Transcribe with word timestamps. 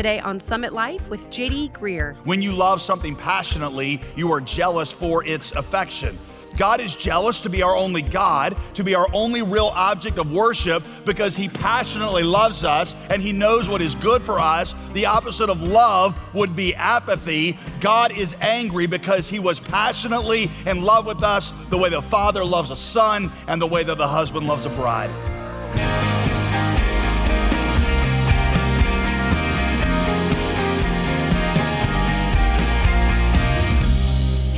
Today 0.00 0.18
on 0.18 0.40
Summit 0.40 0.72
Life 0.72 1.06
with 1.10 1.28
JD 1.28 1.72
Greear. 1.72 2.16
When 2.24 2.40
you 2.40 2.52
love 2.52 2.80
something 2.80 3.14
passionately, 3.14 4.00
you 4.16 4.32
are 4.32 4.40
jealous 4.40 4.90
for 4.90 5.22
its 5.26 5.52
affection. 5.52 6.18
God 6.56 6.80
is 6.80 6.94
jealous 6.94 7.38
to 7.40 7.50
be 7.50 7.62
our 7.62 7.76
only 7.76 8.00
God, 8.00 8.56
to 8.72 8.82
be 8.82 8.94
our 8.94 9.06
only 9.12 9.42
real 9.42 9.70
object 9.74 10.16
of 10.16 10.32
worship 10.32 10.82
because 11.04 11.36
He 11.36 11.50
passionately 11.50 12.22
loves 12.22 12.64
us 12.64 12.94
and 13.10 13.20
He 13.20 13.30
knows 13.30 13.68
what 13.68 13.82
is 13.82 13.94
good 13.94 14.22
for 14.22 14.38
us. 14.38 14.74
The 14.94 15.04
opposite 15.04 15.50
of 15.50 15.62
love 15.62 16.16
would 16.32 16.56
be 16.56 16.74
apathy. 16.74 17.58
God 17.82 18.16
is 18.16 18.34
angry 18.40 18.86
because 18.86 19.28
He 19.28 19.38
was 19.38 19.60
passionately 19.60 20.50
in 20.64 20.80
love 20.80 21.04
with 21.04 21.22
us 21.22 21.52
the 21.68 21.76
way 21.76 21.90
the 21.90 22.00
Father 22.00 22.42
loves 22.42 22.70
a 22.70 22.76
son 22.76 23.30
and 23.48 23.60
the 23.60 23.66
way 23.66 23.84
that 23.84 23.98
the 23.98 24.08
husband 24.08 24.46
loves 24.46 24.64
a 24.64 24.70
bride. 24.70 25.10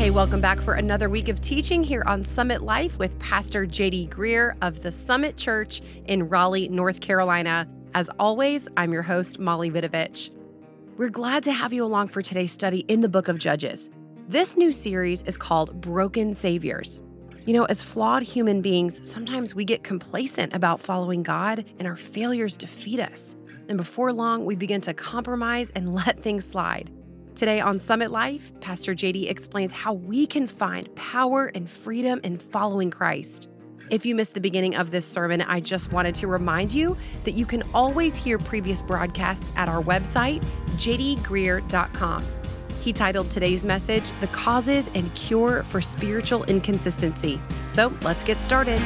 Hey, 0.03 0.11
welcome 0.11 0.41
back 0.41 0.61
for 0.61 0.75
another 0.75 1.09
week 1.09 1.29
of 1.29 1.41
teaching 1.41 1.85
here 1.85 2.03
on 2.09 2.25
Summit 2.25 2.63
Life 2.63 2.99
with 2.99 3.17
Pastor 3.21 3.65
JD 3.65 4.09
Greear 4.09 4.57
of 4.61 4.83
the 4.83 4.91
Summit 4.91 5.37
Church 5.37 5.81
in 6.07 6.29
Raleigh, 6.29 6.67
North 6.67 7.01
Carolina. 7.01 7.69
As 7.95 8.11
always, 8.19 8.67
I'm 8.77 8.93
your 8.93 9.03
host, 9.03 9.39
Molly 9.39 9.71
Vidovich. 9.71 10.31
We're 10.97 11.09
glad 11.09 11.45
to 11.45 11.53
have 11.53 11.73
you 11.73 11.85
along 11.85 12.09
for 12.09 12.21
today's 12.21 12.51
study 12.51 12.81
in 12.89 13.01
the 13.01 13.09
book 13.09 13.29
of 13.29 13.39
Judges. 13.39 13.91
This 14.27 14.57
new 14.57 14.73
series 14.73 15.23
is 15.23 15.37
called 15.37 15.81
Broken 15.81 16.35
Saviors. 16.35 17.01
You 17.47 17.53
know, 17.53 17.67
as 17.67 17.81
flawed 17.81 18.25
human 18.25 18.61
beings, 18.61 19.09
sometimes 19.09 19.55
we 19.55 19.65
get 19.65 19.85
complacent 19.85 20.53
about 20.53 20.81
following 20.81 21.23
God 21.23 21.65
and 21.79 21.87
our 21.87 21.95
failures 21.95 22.57
defeat 22.57 22.99
us. 22.99 23.37
And 23.69 23.79
before 23.79 24.13
long, 24.13 24.47
we 24.47 24.57
begin 24.57 24.81
to 24.81 24.95
compromise 24.95 25.71
and 25.77 25.95
let 25.95 26.19
things 26.19 26.45
slide. 26.45 26.91
Today 27.35 27.61
on 27.61 27.79
Summit 27.79 28.11
Life, 28.11 28.53
Pastor 28.61 28.95
JD 28.95 29.31
explains 29.31 29.73
how 29.73 29.95
we 29.95 30.27
can 30.27 30.47
find 30.47 30.95
power 30.95 31.51
and 31.55 31.69
freedom 31.69 32.21
in 32.23 32.37
following 32.37 32.91
Christ. 32.91 33.49
If 33.89 34.05
you 34.05 34.15
missed 34.15 34.35
the 34.35 34.41
beginning 34.41 34.77
of 34.77 34.91
this 34.91 35.07
sermon, 35.07 35.41
I 35.41 35.61
just 35.61 35.93
wanted 35.93 36.15
to 36.17 36.27
remind 36.27 36.75
you 36.75 36.95
that 37.25 37.33
you 37.33 37.47
can 37.47 37.63
always 37.73 38.15
hear 38.15 38.39
previous 38.39 38.83
broadcasts 38.83 39.51
at 39.57 39.71
our 39.71 39.83
website, 39.83 40.45
jdgreear.com. 40.73 42.25
He 42.83 42.93
titled 42.93 43.31
today's 43.31 43.65
message, 43.65 44.11
The 44.21 44.27
Causes 44.29 44.91
and 44.95 45.13
Cure 45.15 45.63
for 45.65 45.81
Spiritual 45.81 46.45
Inconsistency. 46.45 47.41
So 47.69 47.93
let's 48.03 48.25
get 48.25 48.41
started. 48.41 48.79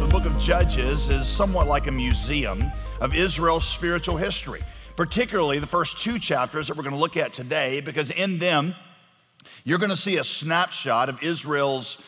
The 0.00 0.08
book 0.08 0.24
of 0.24 0.38
Judges 0.38 1.10
is 1.10 1.26
somewhat 1.26 1.66
like 1.66 1.88
a 1.88 1.92
museum 1.92 2.70
of 3.00 3.16
Israel's 3.16 3.66
spiritual 3.66 4.16
history 4.16 4.62
particularly 5.02 5.58
the 5.58 5.66
first 5.66 5.98
two 5.98 6.16
chapters 6.16 6.68
that 6.68 6.76
we're 6.76 6.84
going 6.84 6.94
to 6.94 7.00
look 7.00 7.16
at 7.16 7.32
today, 7.32 7.80
because 7.80 8.08
in 8.10 8.38
them, 8.38 8.72
you're 9.64 9.80
going 9.80 9.90
to 9.90 9.96
see 9.96 10.18
a 10.18 10.22
snapshot 10.22 11.08
of 11.08 11.24
Israel's 11.24 12.00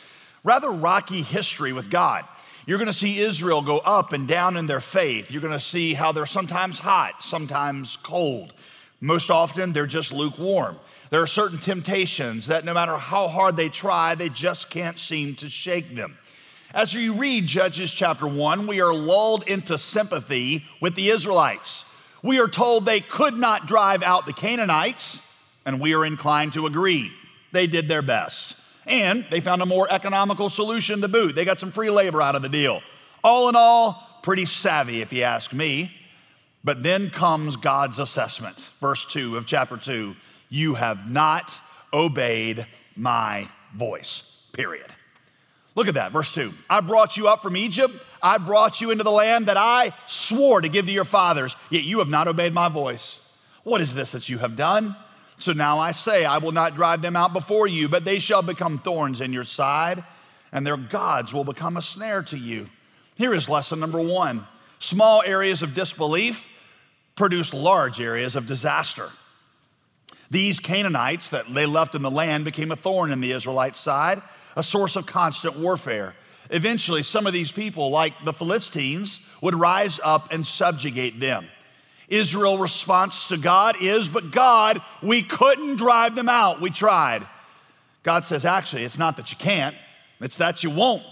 rather 0.45 0.71
rocky 0.71 1.21
history 1.21 1.73
with 1.73 1.91
God. 1.91 2.25
You're 2.67 2.79
going 2.79 2.87
to 2.87 2.93
see 2.93 3.19
Israel 3.19 3.63
go 3.63 3.79
up 3.79 4.13
and 4.13 4.29
down 4.29 4.57
in 4.57 4.69
their 4.69 4.79
faith. 4.79 5.33
You're 5.33 5.43
going 5.43 5.53
to 5.53 5.59
see 5.59 5.93
how 5.93 6.13
they're 6.13 6.25
sometimes 6.25 6.79
hot, 6.79 7.21
sometimes 7.21 7.97
cold. 7.97 8.55
Most 9.01 9.29
often, 9.29 9.73
they're 9.73 9.87
just 9.87 10.13
lukewarm. 10.13 10.79
There 11.11 11.21
are 11.21 11.27
certain 11.27 11.59
temptations 11.59 12.47
that 12.47 12.65
no 12.65 12.75
matter 12.75 12.97
how 12.97 13.27
hard 13.27 13.57
they 13.57 13.71
try, 13.71 14.15
they 14.15 14.29
just 14.29 14.71
can't 14.71 15.01
seem 15.01 15.35
to 15.37 15.49
shake 15.49 15.97
them. 15.97 16.17
As 16.73 16.95
you 16.95 17.15
read 17.15 17.49
Judges 17.49 17.91
chapter 17.91 18.29
1, 18.29 18.69
we 18.69 18.81
are 18.81 18.95
lulled 18.95 19.49
into 19.49 19.79
sympathy 19.79 20.65
with 20.81 20.95
the 20.95 21.09
Israelites. 21.09 21.87
We 22.25 22.41
are 22.41 22.49
told 22.49 22.87
they 22.87 23.01
could 23.01 23.37
not 23.37 23.67
drive 23.67 24.03
out 24.03 24.25
the 24.25 24.33
Canaanites, 24.33 25.21
and 25.67 25.79
we 25.79 25.93
are 25.95 26.07
inclined 26.07 26.55
to 26.55 26.65
agree. 26.65 27.13
They 27.53 27.67
did 27.67 27.87
their 27.87 28.01
best. 28.01 28.57
And 28.87 29.27
they 29.31 29.41
found 29.41 29.61
a 29.61 29.67
more 29.67 29.87
economical 29.91 30.49
solution 30.49 31.03
to 31.03 31.09
boot. 31.09 31.35
They 31.35 31.45
got 31.45 31.61
some 31.61 31.71
free 31.71 31.91
labor 31.91 32.23
out 32.23 32.35
of 32.35 32.41
the 32.41 32.49
deal. 32.49 32.81
All 33.23 33.51
in 33.51 33.57
all, 33.57 34.21
pretty 34.23 34.47
savvy, 34.47 35.03
if 35.03 35.13
you 35.13 35.23
ask 35.23 35.53
me. 35.53 35.93
But 36.65 36.83
then 36.83 37.11
comes 37.11 37.57
God's 37.57 37.99
assessment. 37.99 38.71
Verse 38.81 39.05
2 39.05 39.37
of 39.37 39.45
chapter 39.45 39.77
2 39.77 40.17
You 40.49 40.75
have 40.75 41.11
not 41.11 41.53
obeyed 41.93 42.67
my 42.97 43.47
voice, 43.75 44.47
period. 44.55 44.87
Look 45.75 45.89
at 45.89 45.95
that, 45.95 46.13
verse 46.13 46.33
2. 46.33 46.53
I 46.71 46.81
brought 46.81 47.17
you 47.17 47.29
up 47.29 47.43
from 47.43 47.57
Egypt. 47.57 47.95
I 48.23 48.39
brought 48.39 48.81
you 48.81 48.91
into 48.91 49.05
the 49.05 49.11
land 49.11 49.47
that 49.47 49.57
I 49.57 49.93
swore 50.07 50.61
to 50.61 50.69
give 50.69 50.87
to 50.87 50.93
your 50.93 51.05
fathers, 51.05 51.57
yet 51.69 51.83
you 51.83 51.99
have 51.99 52.09
not 52.09 52.29
obeyed 52.29 52.55
my 52.55 52.69
voice. 52.69 53.21
What 53.65 53.81
is 53.81 53.95
this 53.95 54.13
that 54.13 54.29
you 54.29 54.39
have 54.39 54.57
done? 54.57 54.95
So 55.37 55.53
now 55.53 55.79
I 55.79 55.93
say, 55.93 56.25
I 56.25 56.39
will 56.39 56.53
not 56.53 56.77
drive 56.77 57.03
them 57.03 57.17
out 57.17 57.33
before 57.33 57.67
you, 57.67 57.89
but 57.89 58.05
they 58.05 58.21
shall 58.21 58.43
become 58.43 58.79
thorns 58.79 59.21
in 59.21 59.33
your 59.33 59.45
side, 59.45 60.05
and 60.53 60.65
their 60.65 60.77
gods 60.77 61.35
will 61.35 61.45
become 61.45 61.77
a 61.77 61.83
snare 61.83 62.23
to 62.25 62.39
you. 62.39 62.67
Here 63.17 63.35
is 63.35 63.49
lesson 63.49 63.81
number 63.81 64.01
one 64.01 64.47
small 64.79 65.23
areas 65.25 65.63
of 65.63 65.75
disbelief 65.75 66.49
produce 67.17 67.55
large 67.55 68.01
areas 68.01 68.37
of 68.37 68.47
disaster. 68.47 69.11
These 70.31 70.61
Canaanites 70.61 71.31
that 71.31 71.53
they 71.53 71.67
left 71.67 71.95
in 71.95 72.03
the 72.03 72.11
land 72.11 72.45
became 72.45 72.71
a 72.71 72.77
thorn 72.77 73.11
in 73.11 73.21
the 73.21 73.33
Israelite 73.33 73.77
side 73.77 74.21
a 74.57 74.63
source 74.63 74.97
of 74.97 75.07
constant 75.07 75.59
warfare. 75.59 76.15
Eventually, 76.51 77.03
some 77.03 77.27
of 77.27 77.33
these 77.33 77.51
people, 77.51 77.91
like 77.91 78.13
the 78.25 78.33
Philistines, 78.33 79.27
would 79.41 79.55
rise 79.55 79.99
up 80.03 80.33
and 80.33 80.47
subjugate 80.47 81.19
them. 81.19 81.47
Israel's 82.09 82.61
response 82.61 83.29
to 83.29 83.37
God 83.37 83.77
is, 83.81 84.09
But 84.09 84.31
God, 84.31 84.83
we 85.03 85.23
couldn't 85.23 85.77
drive 85.77 86.15
them 86.15 86.29
out. 86.29 86.61
We 86.61 86.71
tried. 86.71 87.27
God 88.03 88.25
says, 88.25 88.45
Actually, 88.45 88.85
it's 88.85 88.99
not 88.99 89.17
that 89.17 89.31
you 89.31 89.39
can't, 89.39 89.75
it's 90.21 90.37
that 90.37 90.63
you 90.63 90.71
won't. 90.71 91.03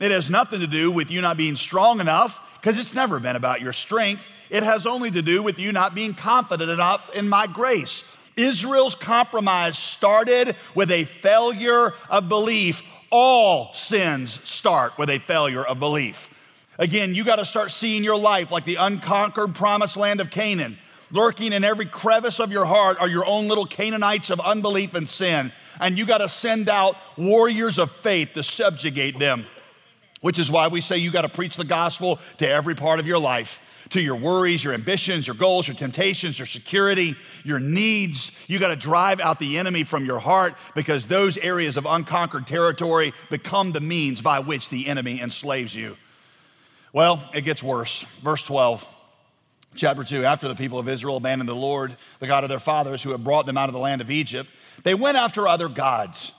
It 0.00 0.10
has 0.10 0.28
nothing 0.28 0.60
to 0.60 0.66
do 0.66 0.90
with 0.90 1.10
you 1.10 1.20
not 1.20 1.36
being 1.36 1.54
strong 1.54 2.00
enough, 2.00 2.40
because 2.60 2.76
it's 2.76 2.94
never 2.94 3.20
been 3.20 3.36
about 3.36 3.60
your 3.60 3.72
strength. 3.72 4.28
It 4.50 4.64
has 4.64 4.84
only 4.84 5.10
to 5.12 5.22
do 5.22 5.42
with 5.42 5.58
you 5.58 5.72
not 5.72 5.94
being 5.94 6.12
confident 6.12 6.70
enough 6.70 7.10
in 7.14 7.28
my 7.28 7.46
grace. 7.46 8.04
Israel's 8.36 8.94
compromise 8.94 9.78
started 9.78 10.56
with 10.74 10.90
a 10.90 11.04
failure 11.04 11.94
of 12.08 12.28
belief. 12.28 12.82
All 13.10 13.74
sins 13.74 14.40
start 14.44 14.96
with 14.96 15.10
a 15.10 15.18
failure 15.18 15.64
of 15.64 15.78
belief. 15.78 16.32
Again, 16.78 17.14
you 17.14 17.24
got 17.24 17.36
to 17.36 17.44
start 17.44 17.70
seeing 17.70 18.02
your 18.02 18.16
life 18.16 18.50
like 18.50 18.64
the 18.64 18.76
unconquered 18.76 19.54
promised 19.54 19.96
land 19.96 20.20
of 20.20 20.30
Canaan. 20.30 20.78
Lurking 21.10 21.52
in 21.52 21.62
every 21.62 21.84
crevice 21.84 22.40
of 22.40 22.50
your 22.50 22.64
heart 22.64 22.98
are 22.98 23.08
your 23.08 23.26
own 23.26 23.46
little 23.48 23.66
Canaanites 23.66 24.30
of 24.30 24.40
unbelief 24.40 24.94
and 24.94 25.06
sin. 25.06 25.52
And 25.78 25.98
you 25.98 26.06
got 26.06 26.18
to 26.18 26.28
send 26.28 26.70
out 26.70 26.96
warriors 27.18 27.78
of 27.78 27.92
faith 27.92 28.32
to 28.34 28.42
subjugate 28.42 29.18
them, 29.18 29.44
which 30.22 30.38
is 30.38 30.50
why 30.50 30.68
we 30.68 30.80
say 30.80 30.96
you 30.96 31.10
got 31.10 31.22
to 31.22 31.28
preach 31.28 31.56
the 31.56 31.64
gospel 31.64 32.18
to 32.38 32.48
every 32.48 32.74
part 32.74 32.98
of 32.98 33.06
your 33.06 33.18
life 33.18 33.60
to 33.92 34.00
your 34.00 34.16
worries, 34.16 34.64
your 34.64 34.74
ambitions, 34.74 35.26
your 35.26 35.36
goals, 35.36 35.68
your 35.68 35.76
temptations, 35.76 36.38
your 36.38 36.46
security, 36.46 37.14
your 37.44 37.60
needs. 37.60 38.32
You 38.46 38.58
got 38.58 38.68
to 38.68 38.76
drive 38.76 39.20
out 39.20 39.38
the 39.38 39.58
enemy 39.58 39.84
from 39.84 40.04
your 40.04 40.18
heart 40.18 40.54
because 40.74 41.06
those 41.06 41.36
areas 41.38 41.76
of 41.76 41.86
unconquered 41.86 42.46
territory 42.46 43.12
become 43.30 43.72
the 43.72 43.80
means 43.80 44.20
by 44.20 44.40
which 44.40 44.68
the 44.68 44.88
enemy 44.88 45.20
enslaves 45.20 45.74
you. 45.74 45.96
Well, 46.92 47.22
it 47.34 47.42
gets 47.42 47.62
worse. 47.62 48.02
Verse 48.22 48.42
12. 48.42 48.86
Chapter 49.74 50.04
2 50.04 50.24
After 50.24 50.48
the 50.48 50.54
people 50.54 50.78
of 50.78 50.88
Israel 50.88 51.16
abandoned 51.16 51.48
the 51.48 51.54
Lord, 51.54 51.96
the 52.18 52.26
God 52.26 52.44
of 52.44 52.50
their 52.50 52.58
fathers, 52.58 53.02
who 53.02 53.10
had 53.10 53.24
brought 53.24 53.46
them 53.46 53.56
out 53.56 53.68
of 53.68 53.72
the 53.72 53.78
land 53.78 54.00
of 54.00 54.10
Egypt, 54.10 54.50
they 54.82 54.94
went 54.94 55.16
after 55.16 55.48
other 55.48 55.68
gods. 55.68 56.32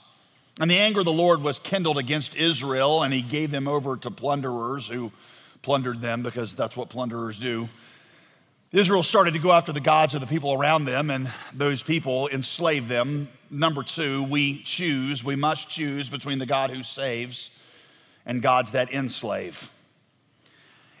And 0.60 0.70
the 0.70 0.78
anger 0.78 1.00
of 1.00 1.04
the 1.04 1.12
Lord 1.12 1.42
was 1.42 1.58
kindled 1.58 1.98
against 1.98 2.36
Israel, 2.36 3.02
and 3.02 3.12
he 3.12 3.22
gave 3.22 3.50
them 3.50 3.66
over 3.66 3.96
to 3.96 4.10
plunderers 4.10 4.86
who 4.86 5.10
plundered 5.64 6.00
them 6.00 6.22
because 6.22 6.54
that's 6.54 6.76
what 6.76 6.90
plunderers 6.90 7.38
do. 7.38 7.68
Israel 8.70 9.02
started 9.02 9.34
to 9.34 9.40
go 9.40 9.50
after 9.50 9.72
the 9.72 9.80
gods 9.80 10.14
of 10.14 10.20
the 10.20 10.26
people 10.26 10.52
around 10.52 10.84
them, 10.84 11.10
and 11.10 11.32
those 11.52 11.82
people 11.82 12.28
enslaved 12.28 12.88
them. 12.88 13.28
Number 13.50 13.82
two, 13.82 14.24
we 14.24 14.62
choose, 14.62 15.24
we 15.24 15.36
must 15.36 15.68
choose 15.68 16.10
between 16.10 16.38
the 16.38 16.46
God 16.46 16.70
who 16.70 16.82
saves 16.82 17.50
and 18.26 18.42
gods 18.42 18.72
that 18.72 18.92
enslave. 18.92 19.70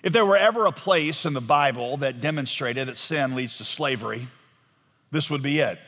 If 0.02 0.12
there 0.12 0.24
were 0.24 0.36
ever 0.36 0.66
a 0.66 0.72
place 0.72 1.26
in 1.26 1.32
the 1.32 1.40
Bible 1.40 1.98
that 1.98 2.20
demonstrated 2.20 2.88
that 2.88 2.96
sin 2.96 3.34
leads 3.34 3.58
to 3.58 3.64
slavery, 3.64 4.28
this 5.10 5.30
would 5.30 5.42
be 5.42 5.58
it. 5.58 5.78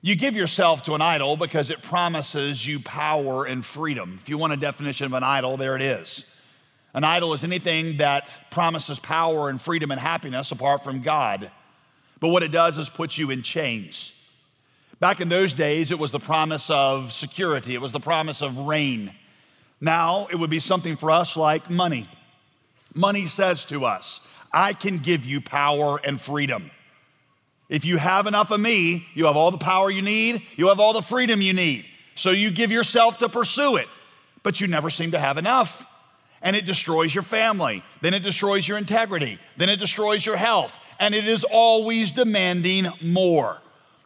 You 0.00 0.16
give 0.16 0.36
yourself 0.36 0.84
to 0.84 0.94
an 0.94 1.00
idol 1.00 1.36
because 1.36 1.70
it 1.70 1.82
promises 1.82 2.66
you 2.66 2.80
power 2.80 3.46
and 3.46 3.64
freedom. 3.64 4.18
If 4.22 4.28
you 4.28 4.38
want 4.38 4.52
a 4.52 4.56
definition 4.56 5.06
of 5.06 5.12
an 5.14 5.22
idol, 5.22 5.56
there 5.56 5.76
it 5.76 5.82
is. 5.82 6.33
An 6.94 7.02
idol 7.02 7.34
is 7.34 7.42
anything 7.42 7.96
that 7.96 8.28
promises 8.52 9.00
power 9.00 9.48
and 9.48 9.60
freedom 9.60 9.90
and 9.90 10.00
happiness 10.00 10.52
apart 10.52 10.84
from 10.84 11.02
God. 11.02 11.50
But 12.20 12.28
what 12.28 12.44
it 12.44 12.52
does 12.52 12.78
is 12.78 12.88
put 12.88 13.18
you 13.18 13.30
in 13.30 13.42
chains. 13.42 14.12
Back 15.00 15.20
in 15.20 15.28
those 15.28 15.52
days, 15.52 15.90
it 15.90 15.98
was 15.98 16.12
the 16.12 16.20
promise 16.20 16.70
of 16.70 17.12
security, 17.12 17.74
it 17.74 17.80
was 17.80 17.92
the 17.92 18.00
promise 18.00 18.42
of 18.42 18.58
rain. 18.60 19.12
Now, 19.80 20.28
it 20.30 20.36
would 20.36 20.50
be 20.50 20.60
something 20.60 20.96
for 20.96 21.10
us 21.10 21.36
like 21.36 21.68
money. 21.68 22.06
Money 22.94 23.26
says 23.26 23.64
to 23.66 23.84
us, 23.84 24.20
I 24.52 24.72
can 24.72 24.98
give 24.98 25.24
you 25.24 25.40
power 25.40 26.00
and 26.04 26.20
freedom. 26.20 26.70
If 27.68 27.84
you 27.84 27.96
have 27.96 28.28
enough 28.28 28.52
of 28.52 28.60
me, 28.60 29.04
you 29.14 29.26
have 29.26 29.36
all 29.36 29.50
the 29.50 29.58
power 29.58 29.90
you 29.90 30.00
need, 30.00 30.42
you 30.54 30.68
have 30.68 30.78
all 30.78 30.92
the 30.92 31.02
freedom 31.02 31.42
you 31.42 31.52
need. 31.52 31.86
So 32.14 32.30
you 32.30 32.52
give 32.52 32.70
yourself 32.70 33.18
to 33.18 33.28
pursue 33.28 33.76
it, 33.76 33.88
but 34.44 34.60
you 34.60 34.68
never 34.68 34.90
seem 34.90 35.10
to 35.10 35.18
have 35.18 35.38
enough. 35.38 35.88
And 36.44 36.54
it 36.54 36.66
destroys 36.66 37.12
your 37.12 37.24
family, 37.24 37.82
then 38.02 38.14
it 38.14 38.22
destroys 38.22 38.68
your 38.68 38.78
integrity, 38.78 39.40
then 39.56 39.68
it 39.68 39.80
destroys 39.80 40.24
your 40.24 40.36
health, 40.36 40.78
and 41.00 41.14
it 41.14 41.26
is 41.26 41.42
always 41.42 42.12
demanding 42.12 42.86
more. 43.02 43.60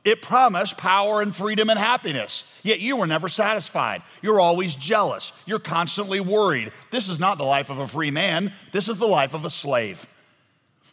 It 0.05 0.23
promised 0.23 0.79
power 0.79 1.20
and 1.20 1.37
freedom 1.37 1.69
and 1.69 1.79
happiness, 1.79 2.44
yet 2.62 2.81
you 2.81 2.96
were 2.96 3.06
never 3.06 3.29
satisfied. 3.29 4.02
You're 4.23 4.40
always 4.40 4.75
jealous. 4.75 5.32
You're 5.44 5.58
constantly 5.58 6.20
worried. 6.20 6.73
This 6.90 7.11
is 7.11 7.19
not 7.19 7.37
the 7.37 7.44
life 7.44 7.69
of 7.69 7.79
a 7.79 7.87
free 7.87 8.11
man, 8.11 8.55
this 8.73 8.88
is 8.88 8.96
the 8.96 9.06
life 9.06 9.35
of 9.35 9.44
a 9.44 9.50
slave. 9.50 10.06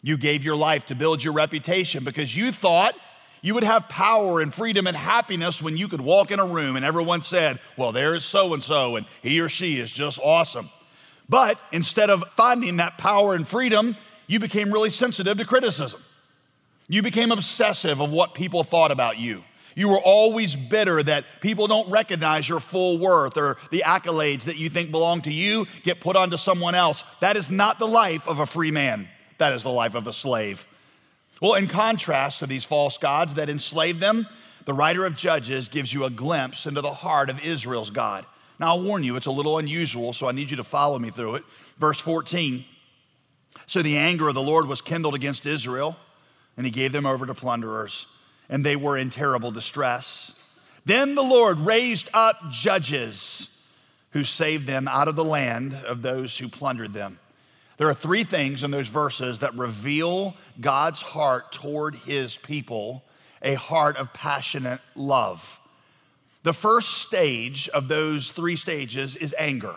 You 0.02 0.18
gave 0.18 0.44
your 0.44 0.56
life 0.56 0.86
to 0.86 0.94
build 0.94 1.24
your 1.24 1.32
reputation 1.32 2.04
because 2.04 2.36
you 2.36 2.52
thought 2.52 2.94
you 3.40 3.54
would 3.54 3.64
have 3.64 3.88
power 3.88 4.40
and 4.40 4.52
freedom 4.52 4.86
and 4.86 4.96
happiness 4.96 5.62
when 5.62 5.76
you 5.76 5.88
could 5.88 6.00
walk 6.00 6.30
in 6.30 6.40
a 6.40 6.46
room 6.46 6.76
and 6.76 6.84
everyone 6.84 7.22
said, 7.22 7.60
Well, 7.76 7.92
there's 7.92 8.24
so 8.24 8.52
and 8.54 8.62
so, 8.62 8.96
and 8.96 9.06
he 9.22 9.40
or 9.40 9.48
she 9.48 9.78
is 9.78 9.90
just 9.90 10.18
awesome. 10.22 10.68
But 11.28 11.58
instead 11.72 12.10
of 12.10 12.24
finding 12.32 12.76
that 12.76 12.98
power 12.98 13.34
and 13.34 13.46
freedom, 13.46 13.96
you 14.26 14.38
became 14.38 14.72
really 14.72 14.90
sensitive 14.90 15.38
to 15.38 15.44
criticism. 15.44 16.02
You 16.88 17.02
became 17.02 17.32
obsessive 17.32 18.00
of 18.00 18.10
what 18.10 18.34
people 18.34 18.62
thought 18.62 18.92
about 18.92 19.18
you. 19.18 19.42
You 19.74 19.90
were 19.90 19.98
always 19.98 20.56
bitter 20.56 21.02
that 21.02 21.24
people 21.42 21.66
don't 21.66 21.90
recognize 21.90 22.48
your 22.48 22.60
full 22.60 22.98
worth 22.98 23.36
or 23.36 23.58
the 23.70 23.82
accolades 23.84 24.44
that 24.44 24.56
you 24.56 24.70
think 24.70 24.90
belong 24.90 25.20
to 25.22 25.32
you 25.32 25.66
get 25.82 26.00
put 26.00 26.16
onto 26.16 26.38
someone 26.38 26.74
else. 26.74 27.04
That 27.20 27.36
is 27.36 27.50
not 27.50 27.78
the 27.78 27.86
life 27.86 28.26
of 28.26 28.38
a 28.38 28.46
free 28.46 28.70
man. 28.70 29.08
That 29.36 29.52
is 29.52 29.62
the 29.62 29.70
life 29.70 29.94
of 29.94 30.06
a 30.06 30.14
slave. 30.14 30.66
Well, 31.42 31.54
in 31.54 31.66
contrast 31.66 32.38
to 32.38 32.46
these 32.46 32.64
false 32.64 32.96
gods 32.96 33.34
that 33.34 33.50
enslaved 33.50 34.00
them, 34.00 34.26
the 34.64 34.72
writer 34.72 35.04
of 35.04 35.14
Judges 35.14 35.68
gives 35.68 35.92
you 35.92 36.04
a 36.04 36.10
glimpse 36.10 36.66
into 36.66 36.80
the 36.80 36.94
heart 36.94 37.28
of 37.28 37.44
Israel's 37.44 37.90
God. 37.90 38.24
Now, 38.58 38.68
I'll 38.68 38.82
warn 38.82 39.04
you, 39.04 39.16
it's 39.16 39.26
a 39.26 39.30
little 39.30 39.58
unusual, 39.58 40.12
so 40.12 40.28
I 40.28 40.32
need 40.32 40.50
you 40.50 40.56
to 40.56 40.64
follow 40.64 40.98
me 40.98 41.10
through 41.10 41.36
it. 41.36 41.44
Verse 41.78 42.00
14 42.00 42.64
So 43.66 43.82
the 43.82 43.98
anger 43.98 44.28
of 44.28 44.34
the 44.34 44.42
Lord 44.42 44.66
was 44.66 44.80
kindled 44.80 45.14
against 45.14 45.46
Israel, 45.46 45.96
and 46.56 46.64
he 46.64 46.72
gave 46.72 46.92
them 46.92 47.06
over 47.06 47.26
to 47.26 47.34
plunderers, 47.34 48.06
and 48.48 48.64
they 48.64 48.76
were 48.76 48.96
in 48.96 49.10
terrible 49.10 49.50
distress. 49.50 50.32
Then 50.84 51.14
the 51.14 51.22
Lord 51.22 51.58
raised 51.58 52.08
up 52.14 52.50
judges 52.50 53.50
who 54.10 54.24
saved 54.24 54.66
them 54.66 54.88
out 54.88 55.08
of 55.08 55.16
the 55.16 55.24
land 55.24 55.74
of 55.74 56.00
those 56.00 56.38
who 56.38 56.48
plundered 56.48 56.92
them. 56.92 57.18
There 57.76 57.88
are 57.88 57.94
three 57.94 58.24
things 58.24 58.62
in 58.62 58.70
those 58.70 58.88
verses 58.88 59.40
that 59.40 59.54
reveal 59.54 60.34
God's 60.60 61.02
heart 61.02 61.52
toward 61.52 61.94
his 61.94 62.36
people 62.36 63.04
a 63.42 63.54
heart 63.54 63.96
of 63.96 64.12
passionate 64.12 64.80
love. 64.94 65.60
The 66.46 66.52
first 66.52 66.98
stage 66.98 67.68
of 67.70 67.88
those 67.88 68.30
three 68.30 68.54
stages 68.54 69.16
is 69.16 69.34
anger, 69.36 69.74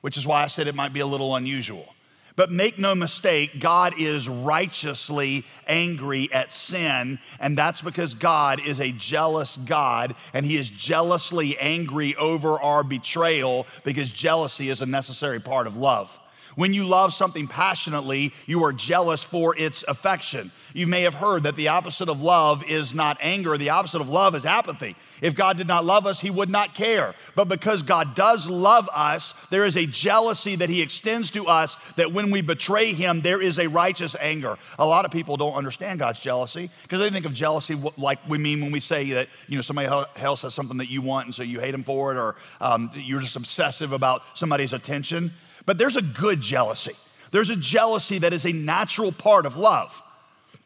which 0.00 0.16
is 0.16 0.26
why 0.26 0.42
I 0.42 0.48
said 0.48 0.66
it 0.66 0.74
might 0.74 0.92
be 0.92 0.98
a 0.98 1.06
little 1.06 1.36
unusual. 1.36 1.94
But 2.34 2.50
make 2.50 2.76
no 2.76 2.96
mistake, 2.96 3.60
God 3.60 3.94
is 3.96 4.28
righteously 4.28 5.44
angry 5.68 6.28
at 6.32 6.52
sin, 6.52 7.20
and 7.38 7.56
that's 7.56 7.82
because 7.82 8.14
God 8.14 8.58
is 8.66 8.80
a 8.80 8.90
jealous 8.90 9.58
God, 9.58 10.16
and 10.32 10.44
He 10.44 10.56
is 10.56 10.68
jealously 10.68 11.56
angry 11.56 12.16
over 12.16 12.60
our 12.60 12.82
betrayal 12.82 13.68
because 13.84 14.10
jealousy 14.10 14.70
is 14.70 14.82
a 14.82 14.86
necessary 14.86 15.38
part 15.38 15.68
of 15.68 15.76
love. 15.76 16.18
When 16.58 16.74
you 16.74 16.88
love 16.88 17.14
something 17.14 17.46
passionately, 17.46 18.34
you 18.46 18.64
are 18.64 18.72
jealous 18.72 19.22
for 19.22 19.56
its 19.56 19.84
affection. 19.86 20.50
You 20.74 20.88
may 20.88 21.02
have 21.02 21.14
heard 21.14 21.44
that 21.44 21.54
the 21.54 21.68
opposite 21.68 22.08
of 22.08 22.20
love 22.20 22.68
is 22.68 22.92
not 22.92 23.16
anger, 23.20 23.56
the 23.56 23.70
opposite 23.70 24.00
of 24.00 24.08
love 24.08 24.34
is 24.34 24.44
apathy. 24.44 24.96
If 25.22 25.36
God 25.36 25.56
did 25.56 25.68
not 25.68 25.84
love 25.84 26.04
us, 26.04 26.18
He 26.18 26.30
would 26.30 26.50
not 26.50 26.74
care. 26.74 27.14
But 27.36 27.44
because 27.44 27.82
God 27.82 28.16
does 28.16 28.48
love 28.48 28.90
us, 28.92 29.34
there 29.50 29.66
is 29.66 29.76
a 29.76 29.86
jealousy 29.86 30.56
that 30.56 30.68
He 30.68 30.82
extends 30.82 31.30
to 31.30 31.46
us 31.46 31.76
that 31.94 32.12
when 32.12 32.32
we 32.32 32.40
betray 32.40 32.92
Him, 32.92 33.20
there 33.20 33.40
is 33.40 33.60
a 33.60 33.68
righteous 33.68 34.16
anger. 34.18 34.58
A 34.80 34.84
lot 34.84 35.04
of 35.04 35.12
people 35.12 35.36
don't 35.36 35.54
understand 35.54 36.00
God's 36.00 36.18
jealousy 36.18 36.70
because 36.82 37.00
they 37.00 37.10
think 37.10 37.24
of 37.24 37.34
jealousy 37.34 37.80
like 37.96 38.18
we 38.28 38.36
mean 38.36 38.60
when 38.60 38.72
we 38.72 38.80
say 38.80 39.08
that, 39.10 39.28
you 39.46 39.54
know, 39.54 39.62
somebody 39.62 39.86
else 39.86 40.42
has 40.42 40.54
something 40.54 40.78
that 40.78 40.90
you 40.90 41.02
want 41.02 41.26
and 41.26 41.34
so 41.36 41.44
you 41.44 41.60
hate 41.60 41.70
them 41.70 41.84
for 41.84 42.10
it 42.10 42.18
or 42.18 42.34
um, 42.60 42.90
you're 42.94 43.20
just 43.20 43.36
obsessive 43.36 43.92
about 43.92 44.24
somebody's 44.34 44.72
attention. 44.72 45.30
But 45.68 45.76
there's 45.76 45.98
a 45.98 46.02
good 46.02 46.40
jealousy. 46.40 46.94
There's 47.30 47.50
a 47.50 47.56
jealousy 47.56 48.16
that 48.20 48.32
is 48.32 48.46
a 48.46 48.52
natural 48.52 49.12
part 49.12 49.44
of 49.44 49.58
love. 49.58 50.02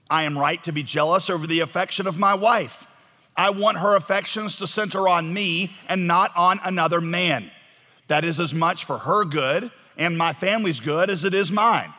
I 0.09 0.23
am 0.23 0.39
right 0.39 0.63
to 0.63 0.71
be 0.71 0.85
jealous 0.85 1.29
over 1.29 1.45
the 1.45 1.59
affection 1.59 2.07
of 2.07 2.21
my 2.21 2.35
wife. 2.35 2.87
I 3.37 3.51
want 3.51 3.79
her 3.79 3.97
affections 3.97 4.55
to 4.59 4.69
center 4.69 5.09
on 5.09 5.35
me 5.35 5.73
and 5.89 6.07
not 6.07 6.31
on 6.37 6.61
another 6.63 7.01
man. 7.01 7.51
That 8.07 8.25
is 8.25 8.39
as 8.39 8.55
much 8.55 8.85
for 8.85 8.99
her 8.99 9.25
good 9.25 9.73
and 9.97 10.17
my 10.17 10.33
family's 10.33 10.79
good 10.79 11.11
as 11.11 11.25
it 11.25 11.35
is 11.35 11.51
mine. 11.51 11.93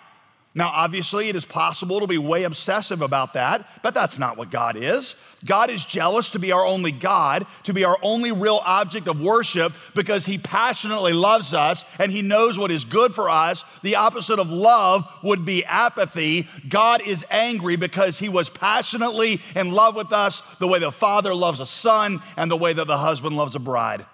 Now, 0.56 0.70
obviously, 0.72 1.30
it 1.30 1.36
is 1.36 1.46
possible 1.46 2.00
to 2.00 2.06
be 2.06 2.20
way 2.20 2.44
obsessive 2.44 3.02
about 3.02 3.34
that, 3.34 3.68
but 3.82 3.96
that's 3.96 4.20
not 4.20 4.38
what 4.38 4.52
God 4.52 4.76
is. 4.76 5.16
God 5.44 5.72
is 5.72 5.84
jealous 5.84 6.30
to 6.30 6.40
be 6.40 6.52
our 6.52 6.64
only 6.64 6.92
God, 6.92 7.48
to 7.64 7.74
be 7.74 7.84
our 7.84 7.98
only 8.04 8.32
real 8.32 8.62
object 8.64 9.08
of 9.08 9.20
worship 9.20 9.74
because 9.96 10.28
He 10.28 10.38
passionately 10.38 11.14
loves 11.14 11.56
us 11.56 11.84
and 11.98 12.12
He 12.12 12.22
knows 12.22 12.60
what 12.60 12.70
is 12.70 12.86
good 12.86 13.16
for 13.16 13.32
us. 13.32 13.64
The 13.82 13.96
opposite 13.96 14.38
of 14.38 14.52
love 14.52 15.08
would 15.24 15.44
be 15.44 15.66
apathy. 15.66 16.48
God 16.70 17.02
is 17.02 17.26
angry 17.32 17.76
because 17.76 18.20
He 18.20 18.30
was 18.30 18.52
passionately 18.52 19.42
in 19.56 19.72
love 19.72 19.96
with 19.96 20.14
us 20.14 20.44
the 20.60 20.68
way 20.68 20.78
the 20.78 20.92
father 20.92 21.34
loves 21.34 21.62
a 21.62 21.66
son 21.66 22.22
and 22.38 22.52
the 22.52 22.58
way 22.58 22.74
that 22.74 22.86
the 22.86 22.98
husband 23.00 23.36
loves 23.36 23.56
a 23.56 23.60
bride. 23.60 24.06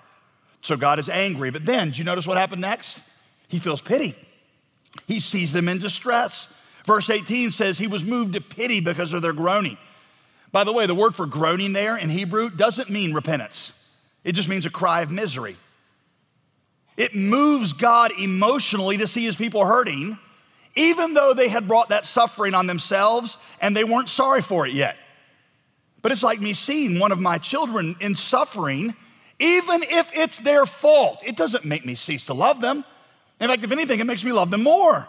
So 0.62 0.78
God 0.78 1.00
is 1.00 1.10
angry. 1.10 1.52
But 1.52 1.66
then, 1.66 1.92
do 1.92 1.98
you 1.98 2.06
notice 2.06 2.26
what 2.26 2.38
happened 2.38 2.62
next? 2.62 3.02
He 3.50 3.60
feels 3.60 3.82
pity. 3.82 4.16
He 5.08 5.20
sees 5.20 5.54
them 5.54 5.70
in 5.70 5.80
distress. 5.80 6.54
Verse 6.86 7.10
18 7.10 7.52
says 7.52 7.78
he 7.78 7.88
was 7.88 8.04
moved 8.04 8.34
to 8.34 8.42
pity 8.42 8.80
because 8.80 9.14
of 9.14 9.22
their 9.22 9.34
groaning. 9.34 9.78
By 10.52 10.64
the 10.64 10.74
way, 10.74 10.88
the 10.88 10.96
word 10.96 11.16
for 11.16 11.26
groaning 11.26 11.74
there 11.74 11.96
in 11.98 12.10
Hebrew 12.10 12.50
doesn't 12.50 12.90
mean 12.90 13.14
repentance, 13.14 13.72
it 14.24 14.34
just 14.34 14.50
means 14.50 14.66
a 14.66 14.70
cry 14.70 15.02
of 15.02 15.12
misery. 15.12 15.58
It 16.98 17.16
moves 17.16 17.72
God 17.72 18.12
emotionally 18.20 18.98
to 18.98 19.08
see 19.08 19.24
his 19.24 19.38
people 19.38 19.64
hurting, 19.64 20.20
even 20.76 21.14
though 21.14 21.34
they 21.34 21.48
had 21.48 21.66
brought 21.66 21.90
that 21.90 22.06
suffering 22.06 22.54
on 22.54 22.68
themselves 22.68 23.38
and 23.62 23.76
they 23.76 23.86
weren't 23.86 24.10
sorry 24.10 24.42
for 24.42 24.68
it 24.68 24.74
yet. 24.74 24.98
But 26.02 26.12
it's 26.12 26.24
like 26.24 26.42
me 26.42 26.54
seeing 26.54 27.00
one 27.00 27.14
of 27.14 27.20
my 27.20 27.38
children 27.38 27.96
in 28.02 28.16
suffering, 28.16 28.96
even 29.40 29.84
if 29.84 30.12
it's 30.14 30.40
their 30.40 30.66
fault. 30.66 31.22
It 31.26 31.38
doesn't 31.38 31.64
make 31.64 31.86
me 31.86 31.96
cease 31.96 32.24
to 32.24 32.34
love 32.34 32.60
them. 32.60 32.84
In 33.40 33.48
fact, 33.48 33.64
if 33.64 33.72
anything, 33.72 34.00
it 34.00 34.06
makes 34.06 34.24
me 34.24 34.32
love 34.32 34.52
them 34.52 34.64
more. 34.64 35.08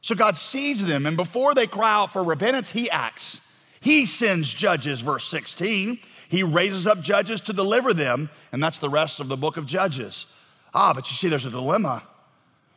So 0.00 0.14
God 0.14 0.36
sees 0.36 0.84
them, 0.84 1.06
and 1.06 1.16
before 1.16 1.54
they 1.54 1.66
cry 1.66 1.92
out 1.92 2.12
for 2.12 2.24
repentance, 2.24 2.72
He 2.72 2.90
acts. 2.90 3.40
He 3.80 4.06
sends 4.06 4.52
judges, 4.52 5.00
verse 5.00 5.26
16. 5.28 5.98
He 6.28 6.42
raises 6.42 6.86
up 6.86 7.02
judges 7.02 7.40
to 7.42 7.52
deliver 7.52 7.92
them, 7.92 8.30
and 8.52 8.62
that's 8.62 8.78
the 8.78 8.88
rest 8.88 9.20
of 9.20 9.28
the 9.28 9.36
book 9.36 9.56
of 9.56 9.66
Judges. 9.66 10.26
Ah, 10.72 10.94
but 10.94 11.10
you 11.10 11.14
see, 11.14 11.28
there's 11.28 11.44
a 11.44 11.50
dilemma. 11.50 12.02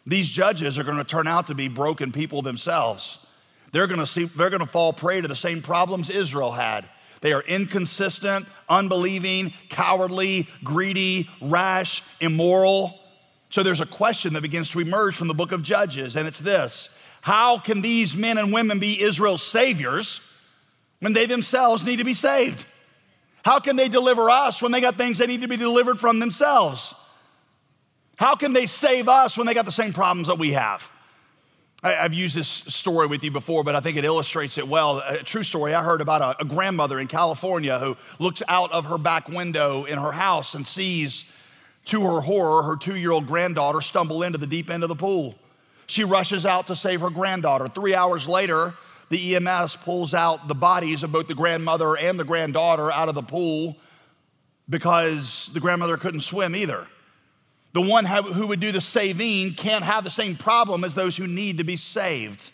These 0.05 0.29
judges 0.29 0.77
are 0.77 0.83
going 0.83 0.97
to 0.97 1.03
turn 1.03 1.27
out 1.27 1.47
to 1.47 1.55
be 1.55 1.67
broken 1.67 2.11
people 2.11 2.41
themselves. 2.41 3.17
They're 3.71 3.87
going 3.87 3.99
to 3.99 4.07
see, 4.07 4.25
they're 4.25 4.49
going 4.49 4.59
to 4.61 4.67
fall 4.67 4.93
prey 4.93 5.21
to 5.21 5.27
the 5.27 5.35
same 5.35 5.61
problems 5.61 6.09
Israel 6.09 6.51
had. 6.51 6.85
They 7.21 7.33
are 7.33 7.41
inconsistent, 7.41 8.45
unbelieving, 8.69 9.53
cowardly, 9.69 10.47
greedy, 10.63 11.29
rash, 11.41 12.03
immoral. 12.19 12.99
So 13.55 13.63
there's 13.63 13.79
a 13.79 13.85
question 13.85 14.33
that 14.33 14.41
begins 14.41 14.69
to 14.71 14.81
emerge 14.81 15.15
from 15.15 15.29
the 15.29 15.33
book 15.33 15.53
of 15.53 15.63
Judges, 15.63 16.17
and 16.17 16.27
it's 16.27 16.41
this 16.41 16.89
How 17.21 17.57
can 17.57 17.79
these 17.79 18.13
men 18.13 18.37
and 18.37 18.51
women 18.51 18.79
be 18.79 19.01
Israel's 19.01 19.41
saviors 19.41 20.19
when 20.99 21.13
they 21.13 21.25
themselves 21.25 21.85
need 21.85 21.99
to 21.99 22.03
be 22.03 22.15
saved? 22.15 22.65
How 23.45 23.61
can 23.61 23.77
they 23.77 23.87
deliver 23.87 24.29
us 24.29 24.61
when 24.61 24.73
they 24.73 24.81
got 24.81 24.95
things 24.95 25.19
they 25.19 25.25
need 25.25 25.39
to 25.39 25.47
be 25.47 25.55
delivered 25.55 26.01
from 26.01 26.19
themselves? 26.19 26.93
How 28.17 28.35
can 28.35 28.51
they 28.51 28.65
save 28.65 29.07
us 29.07 29.37
when 29.37 29.47
they 29.47 29.53
got 29.53 29.65
the 29.65 29.71
same 29.71 29.93
problems 29.93 30.27
that 30.27 30.37
we 30.37 30.51
have? 30.51 30.91
I've 31.81 32.13
used 32.13 32.35
this 32.35 32.49
story 32.49 33.07
with 33.07 33.23
you 33.23 33.31
before, 33.31 33.63
but 33.63 33.73
I 33.73 33.79
think 33.79 33.95
it 33.95 34.03
illustrates 34.03 34.57
it 34.57 34.67
well. 34.67 35.01
A 35.07 35.23
true 35.23 35.43
story. 35.43 35.73
I 35.73 35.81
heard 35.81 36.01
about 36.01 36.21
a, 36.21 36.41
a, 36.41 36.45
grandmother 36.45 36.99
in 36.99 37.07
California 37.07 37.79
who 37.79 37.95
looks 38.19 38.43
out 38.49 38.73
of 38.73 38.87
her 38.87 38.97
back 38.97 39.29
window 39.29 39.85
in 39.85 39.97
her 39.97 40.11
house 40.11 40.55
and 40.55 40.67
sees 40.67 41.23
to 41.85 42.01
her 42.01 42.21
horror, 42.21 42.63
her 42.63 42.75
two 42.75 42.95
year 42.95 43.11
old 43.11 43.27
granddaughter 43.27 43.81
stumbled 43.81 44.23
into 44.23 44.37
the 44.37 44.47
deep 44.47 44.69
end 44.69 44.83
of 44.83 44.89
the 44.89 44.95
pool. 44.95 45.35
She 45.87 46.03
rushes 46.03 46.45
out 46.45 46.67
to 46.67 46.75
save 46.75 47.01
her 47.01 47.09
granddaughter. 47.09 47.67
Three 47.67 47.93
hours 47.93 48.27
later, 48.27 48.73
the 49.09 49.35
EMS 49.35 49.75
pulls 49.77 50.13
out 50.13 50.47
the 50.47 50.55
bodies 50.55 51.03
of 51.03 51.11
both 51.11 51.27
the 51.27 51.35
grandmother 51.35 51.95
and 51.95 52.19
the 52.19 52.23
granddaughter 52.23 52.91
out 52.91 53.07
of 53.07 53.15
the 53.15 53.21
pool 53.21 53.77
because 54.67 55.51
the 55.53 55.59
grandmother 55.59 55.95
couldn't 55.97 56.21
swim 56.21 56.55
either. 56.55 56.87
The 57.73 57.81
one 57.81 58.05
who 58.05 58.47
would 58.47 58.61
do 58.61 58.71
the 58.71 58.81
saving 58.81 59.53
can't 59.55 59.83
have 59.83 60.03
the 60.03 60.09
same 60.09 60.37
problem 60.37 60.83
as 60.83 60.95
those 60.95 61.17
who 61.17 61.27
need 61.27 61.57
to 61.59 61.63
be 61.63 61.75
saved. 61.75 62.51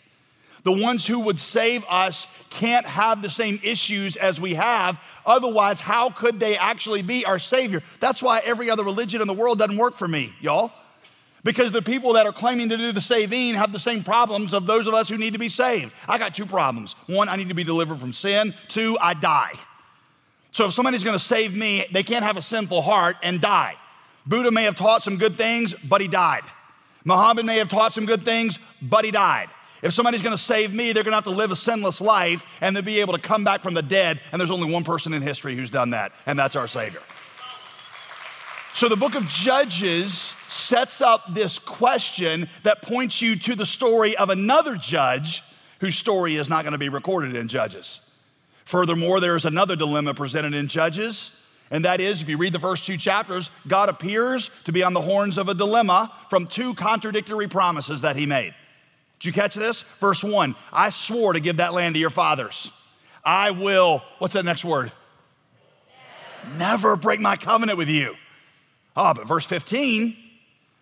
The 0.64 0.72
ones 0.72 1.06
who 1.06 1.20
would 1.20 1.40
save 1.40 1.84
us 1.88 2.26
can't 2.50 2.86
have 2.86 3.20
the 3.20 3.30
same 3.30 3.58
issues 3.62 4.16
as 4.16 4.40
we 4.40 4.54
have. 4.54 5.00
Otherwise, 5.26 5.80
how 5.80 6.10
could 6.10 6.38
they 6.38 6.56
actually 6.56 7.02
be 7.02 7.24
our 7.24 7.38
Savior? 7.38 7.82
That's 7.98 8.22
why 8.22 8.40
every 8.44 8.70
other 8.70 8.84
religion 8.84 9.20
in 9.20 9.26
the 9.26 9.34
world 9.34 9.58
doesn't 9.58 9.76
work 9.76 9.94
for 9.94 10.06
me, 10.06 10.32
y'all. 10.40 10.70
Because 11.44 11.72
the 11.72 11.82
people 11.82 12.12
that 12.12 12.26
are 12.26 12.32
claiming 12.32 12.68
to 12.68 12.76
do 12.76 12.92
the 12.92 13.00
saving 13.00 13.54
have 13.54 13.72
the 13.72 13.78
same 13.78 14.04
problems 14.04 14.54
of 14.54 14.66
those 14.66 14.86
of 14.86 14.94
us 14.94 15.08
who 15.08 15.18
need 15.18 15.32
to 15.32 15.40
be 15.40 15.48
saved. 15.48 15.92
I 16.06 16.16
got 16.16 16.34
two 16.34 16.46
problems. 16.46 16.94
One, 17.06 17.28
I 17.28 17.34
need 17.34 17.48
to 17.48 17.54
be 17.54 17.64
delivered 17.64 17.98
from 17.98 18.12
sin. 18.12 18.54
Two, 18.68 18.96
I 19.00 19.14
die. 19.14 19.54
So 20.52 20.66
if 20.66 20.74
somebody's 20.74 21.02
gonna 21.02 21.18
save 21.18 21.54
me, 21.54 21.84
they 21.90 22.04
can't 22.04 22.24
have 22.24 22.36
a 22.36 22.42
sinful 22.42 22.82
heart 22.82 23.16
and 23.24 23.40
die. 23.40 23.74
Buddha 24.26 24.52
may 24.52 24.62
have 24.64 24.76
taught 24.76 25.02
some 25.02 25.16
good 25.16 25.36
things, 25.36 25.74
but 25.74 26.00
he 26.00 26.06
died. 26.06 26.42
Muhammad 27.04 27.44
may 27.44 27.58
have 27.58 27.68
taught 27.68 27.92
some 27.92 28.06
good 28.06 28.24
things, 28.24 28.60
but 28.80 29.04
he 29.04 29.10
died. 29.10 29.48
If 29.82 29.92
somebody's 29.92 30.22
gonna 30.22 30.38
save 30.38 30.72
me, 30.72 30.92
they're 30.92 31.02
gonna 31.02 31.16
have 31.16 31.24
to 31.24 31.30
live 31.30 31.50
a 31.50 31.56
sinless 31.56 32.00
life 32.00 32.46
and 32.60 32.74
then 32.74 32.84
be 32.84 33.00
able 33.00 33.14
to 33.14 33.20
come 33.20 33.42
back 33.42 33.62
from 33.62 33.74
the 33.74 33.82
dead. 33.82 34.20
And 34.30 34.40
there's 34.40 34.50
only 34.50 34.70
one 34.70 34.84
person 34.84 35.12
in 35.12 35.22
history 35.22 35.56
who's 35.56 35.70
done 35.70 35.90
that, 35.90 36.12
and 36.24 36.38
that's 36.38 36.54
our 36.54 36.68
Savior. 36.68 37.02
So 38.74 38.88
the 38.88 38.96
book 38.96 39.16
of 39.16 39.28
Judges 39.28 40.34
sets 40.48 41.00
up 41.00 41.34
this 41.34 41.58
question 41.58 42.48
that 42.62 42.80
points 42.80 43.20
you 43.20 43.36
to 43.36 43.54
the 43.54 43.66
story 43.66 44.16
of 44.16 44.30
another 44.30 44.76
judge 44.76 45.42
whose 45.80 45.96
story 45.96 46.36
is 46.36 46.48
not 46.48 46.64
gonna 46.64 46.78
be 46.78 46.88
recorded 46.88 47.34
in 47.34 47.48
Judges. 47.48 48.00
Furthermore, 48.64 49.18
there's 49.18 49.44
another 49.44 49.74
dilemma 49.74 50.14
presented 50.14 50.54
in 50.54 50.68
Judges. 50.68 51.36
And 51.72 51.86
that 51.86 52.00
is, 52.00 52.20
if 52.20 52.28
you 52.28 52.36
read 52.36 52.52
the 52.52 52.60
first 52.60 52.84
two 52.84 52.98
chapters, 52.98 53.50
God 53.66 53.88
appears 53.88 54.50
to 54.64 54.72
be 54.72 54.82
on 54.82 54.92
the 54.92 55.00
horns 55.00 55.38
of 55.38 55.48
a 55.48 55.54
dilemma 55.54 56.12
from 56.28 56.46
two 56.46 56.74
contradictory 56.74 57.48
promises 57.48 58.02
that 58.02 58.14
he 58.14 58.26
made. 58.26 58.54
Did 59.22 59.28
you 59.28 59.32
catch 59.40 59.54
this? 59.54 59.82
Verse 60.00 60.24
one 60.24 60.56
I 60.72 60.90
swore 60.90 61.32
to 61.32 61.38
give 61.38 61.58
that 61.58 61.72
land 61.72 61.94
to 61.94 62.00
your 62.00 62.10
fathers. 62.10 62.72
I 63.24 63.52
will, 63.52 64.02
what's 64.18 64.34
that 64.34 64.44
next 64.44 64.64
word? 64.64 64.90
Never 66.58 66.96
break 66.96 67.20
my 67.20 67.36
covenant 67.36 67.78
with 67.78 67.88
you. 67.88 68.16
Ah, 68.96 69.10
oh, 69.10 69.14
but 69.14 69.28
verse 69.28 69.46
15, 69.46 70.16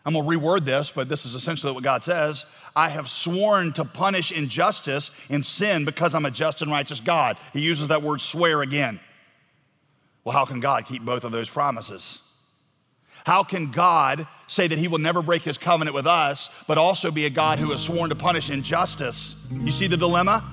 I'm 0.06 0.14
gonna 0.14 0.26
reword 0.26 0.64
this, 0.64 0.90
but 0.90 1.06
this 1.06 1.26
is 1.26 1.35
essentially 1.35 1.75
what 1.75 1.85
God 1.85 2.02
says. 2.02 2.47
I 2.75 2.88
have 2.88 3.11
sworn 3.11 3.75
to 3.75 3.85
punish 3.85 4.32
injustice 4.32 5.11
and 5.28 5.44
sin 5.44 5.85
because 5.85 6.14
I'm 6.14 6.25
a 6.25 6.30
just 6.30 6.62
and 6.62 6.73
righteous 6.73 7.00
God. 7.00 7.37
He 7.52 7.61
uses 7.61 7.88
that 7.88 8.02
word 8.02 8.23
swear 8.23 8.62
again. 8.62 9.00
Well, 10.25 10.32
how 10.32 10.47
can 10.47 10.61
God 10.61 10.87
keep 10.87 11.04
both 11.04 11.25
of 11.25 11.32
those 11.32 11.50
promises? 11.50 12.23
How 13.24 13.42
can 13.42 13.70
God 13.70 14.26
say 14.46 14.66
that 14.66 14.78
He 14.78 14.88
will 14.88 14.98
never 14.98 15.22
break 15.22 15.42
His 15.42 15.58
covenant 15.58 15.94
with 15.94 16.06
us, 16.06 16.50
but 16.66 16.78
also 16.78 17.10
be 17.10 17.26
a 17.26 17.30
God 17.30 17.58
who 17.58 17.70
has 17.72 17.80
sworn 17.80 18.10
to 18.10 18.16
punish 18.16 18.50
injustice? 18.50 19.36
You 19.50 19.72
see 19.72 19.86
the 19.86 19.96
dilemma? 19.96 20.44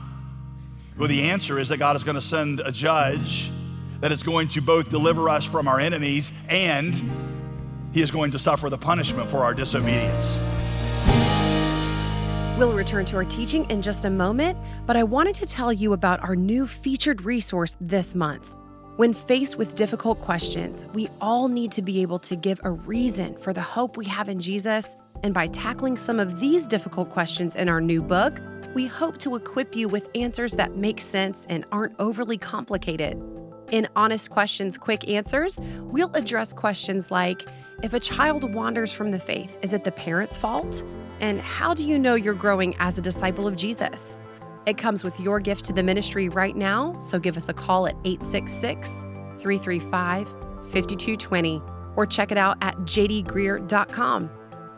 Well, 0.98 1.08
the 1.08 1.30
answer 1.30 1.60
is 1.60 1.70
that 1.70 1.78
God 1.78 1.96
is 1.96 2.04
going 2.04 2.16
to 2.16 2.22
send 2.22 2.60
a 2.62 2.72
judge 2.72 3.52
that 4.00 4.12
is 4.12 4.24
going 4.24 4.48
to 4.50 4.62
both 4.62 4.90
deliver 4.90 5.30
us 5.30 5.46
from 5.46 5.68
our 5.68 5.80
enemies 5.80 6.32
and 6.50 6.94
He 7.94 8.02
is 8.02 8.12
going 8.12 8.32
to 8.32 8.40
suffer 8.40 8.70
the 8.70 8.78
punishment 8.78 9.30
for 9.30 9.38
our 9.38 9.54
disobedience. 9.54 10.38
We'll 12.58 12.74
return 12.74 13.06
to 13.06 13.18
our 13.18 13.26
teaching 13.26 13.70
in 13.70 13.84
just 13.84 14.06
a 14.06 14.10
moment, 14.10 14.58
but 14.88 14.98
I 14.98 15.04
wanted 15.04 15.36
to 15.36 15.46
tell 15.46 15.72
you 15.72 15.94
about 15.94 16.20
our 16.24 16.36
new 16.36 16.66
featured 16.66 17.22
resource 17.22 17.76
this 17.80 18.16
month. 18.16 18.57
When 18.98 19.14
faced 19.14 19.60
with 19.60 19.76
difficult 19.76 20.20
questions, 20.22 20.84
we 20.96 21.08
all 21.22 21.50
need 21.50 21.72
to 21.74 21.84
be 21.84 22.02
able 22.02 22.18
to 22.18 22.36
give 22.36 22.60
a 22.64 22.72
reason 22.72 23.38
for 23.38 23.54
the 23.54 23.62
hope 23.62 23.96
we 23.96 24.06
have 24.06 24.28
in 24.28 24.40
Jesus. 24.40 24.96
And 25.22 25.36
by 25.36 25.50
tackling 25.50 25.98
some 25.98 26.20
of 26.20 26.40
these 26.40 26.66
difficult 26.66 27.12
questions 27.12 27.56
in 27.56 27.70
our 27.70 27.80
new 27.80 28.02
book, 28.02 28.42
we 28.74 28.88
hope 28.88 29.20
to 29.20 29.36
equip 29.36 29.76
you 29.76 29.88
with 29.88 30.10
answers 30.16 30.54
that 30.54 30.78
make 30.78 31.00
sense 31.00 31.46
and 31.48 31.64
aren't 31.72 31.94
overly 32.00 32.40
complicated. 32.40 33.24
In 33.70 33.88
Honest 33.96 34.32
Questions, 34.32 34.80
Quick 34.80 35.08
Answers, 35.08 35.60
we'll 35.82 36.12
address 36.16 36.52
questions 36.52 37.12
like 37.12 37.48
If 37.84 37.94
a 37.94 38.00
child 38.00 38.52
wanders 38.52 38.92
from 38.92 39.12
the 39.12 39.20
faith, 39.20 39.60
is 39.62 39.74
it 39.74 39.84
the 39.84 39.92
parent's 39.92 40.38
fault? 40.38 40.82
And 41.20 41.40
how 41.40 41.76
do 41.76 41.88
you 41.88 42.00
know 42.00 42.16
you're 42.16 42.34
growing 42.34 42.76
as 42.80 42.98
a 42.98 43.04
disciple 43.04 43.46
of 43.46 43.56
Jesus? 43.56 44.18
It 44.68 44.78
comes 44.78 45.02
with 45.02 45.18
your 45.18 45.40
gift 45.40 45.64
to 45.66 45.74
the 45.74 45.82
ministry 45.82 46.28
right 46.28 46.54
now, 46.54 46.92
so 47.00 47.20
give 47.20 47.38
us 47.38 47.48
a 47.48 47.54
call 47.54 47.88
at 47.88 47.96
866 48.04 49.06
335 49.40 50.28
5220 50.28 51.62
or 51.96 52.06
check 52.06 52.34
it 52.34 52.38
out 52.38 52.58
at 52.62 52.76
jdgreear.com. 52.80 54.30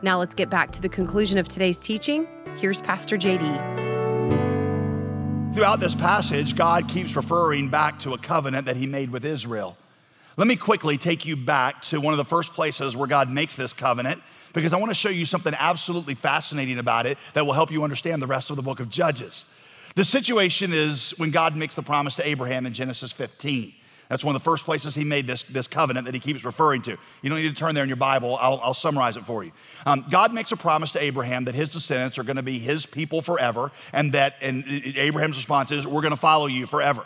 Now 0.04 0.20
let's 0.20 0.36
get 0.36 0.52
back 0.52 0.70
to 0.72 0.82
the 0.82 0.90
conclusion 0.90 1.40
of 1.40 1.48
today's 1.48 1.80
teaching. 1.80 2.28
Here's 2.58 2.82
Pastor 2.82 3.18
JD. 3.18 3.86
Throughout 5.56 5.80
this 5.80 5.96
passage, 5.96 6.56
God 6.56 6.88
keeps 6.88 7.16
referring 7.16 7.70
back 7.70 7.98
to 8.02 8.14
a 8.14 8.18
covenant 8.20 8.68
that 8.68 8.76
he 8.76 8.86
made 8.86 9.10
with 9.10 9.26
Israel. 9.26 9.76
Let 10.38 10.48
me 10.48 10.56
quickly 10.56 11.00
take 11.00 11.26
you 11.26 11.36
back 11.36 11.82
to 11.84 12.00
one 12.00 12.14
of 12.14 12.18
the 12.20 12.26
first 12.26 12.54
places 12.54 12.96
where 12.96 13.08
God 13.08 13.32
makes 13.32 13.56
this 13.56 13.74
covenant 13.74 14.22
because 14.54 14.72
I 14.72 14.78
want 14.78 14.92
to 14.92 14.96
show 14.96 15.10
you 15.10 15.26
something 15.26 15.56
absolutely 15.58 16.14
fascinating 16.14 16.78
about 16.78 17.08
it 17.08 17.18
that 17.34 17.44
will 17.44 17.54
help 17.54 17.72
you 17.72 17.84
understand 17.84 18.22
the 18.22 18.28
rest 18.28 18.52
of 18.52 18.56
the 18.56 18.62
book 18.62 18.80
of 18.80 18.90
Judges. 18.90 19.46
The 19.96 20.06
situation 20.06 20.72
is 20.74 21.12
when 21.18 21.32
God 21.32 21.56
makes 21.56 21.76
the 21.76 21.84
promise 21.84 22.16
to 22.16 22.28
Abraham 22.28 22.66
in 22.66 22.74
Genesis 22.74 23.12
15. 23.12 23.74
That's 24.10 24.24
one 24.24 24.36
of 24.36 24.42
the 24.42 24.44
first 24.44 24.66
places 24.66 24.96
he 24.96 25.04
made 25.04 25.28
this, 25.28 25.44
this 25.44 25.68
covenant 25.68 26.06
that 26.06 26.16
he 26.16 26.20
keeps 26.20 26.44
referring 26.44 26.82
to. 26.84 26.98
You 27.22 27.30
don't 27.30 27.40
need 27.40 27.50
to 27.50 27.54
turn 27.54 27.76
there 27.76 27.84
in 27.84 27.90
your 27.90 27.96
Bible, 27.96 28.38
I'll, 28.42 28.60
I'll 28.64 28.74
summarize 28.74 29.18
it 29.18 29.26
for 29.26 29.44
you. 29.44 29.52
Um, 29.86 30.04
God 30.10 30.34
makes 30.34 30.52
a 30.52 30.58
promise 30.58 30.92
to 30.94 31.04
Abraham 31.04 31.46
that 31.46 31.54
his 31.54 31.70
descendants 31.70 32.18
are 32.18 32.24
going 32.24 32.38
to 32.38 32.44
be 32.44 32.58
his 32.58 32.88
people 32.88 33.22
forever, 33.22 33.72
and 33.94 34.14
that, 34.14 34.36
and 34.42 34.66
Abraham's 34.68 35.38
response 35.38 35.72
is, 35.72 35.86
We're 35.86 36.02
going 36.02 36.10
to 36.10 36.18
follow 36.18 36.48
you 36.48 36.66
forever. 36.66 37.06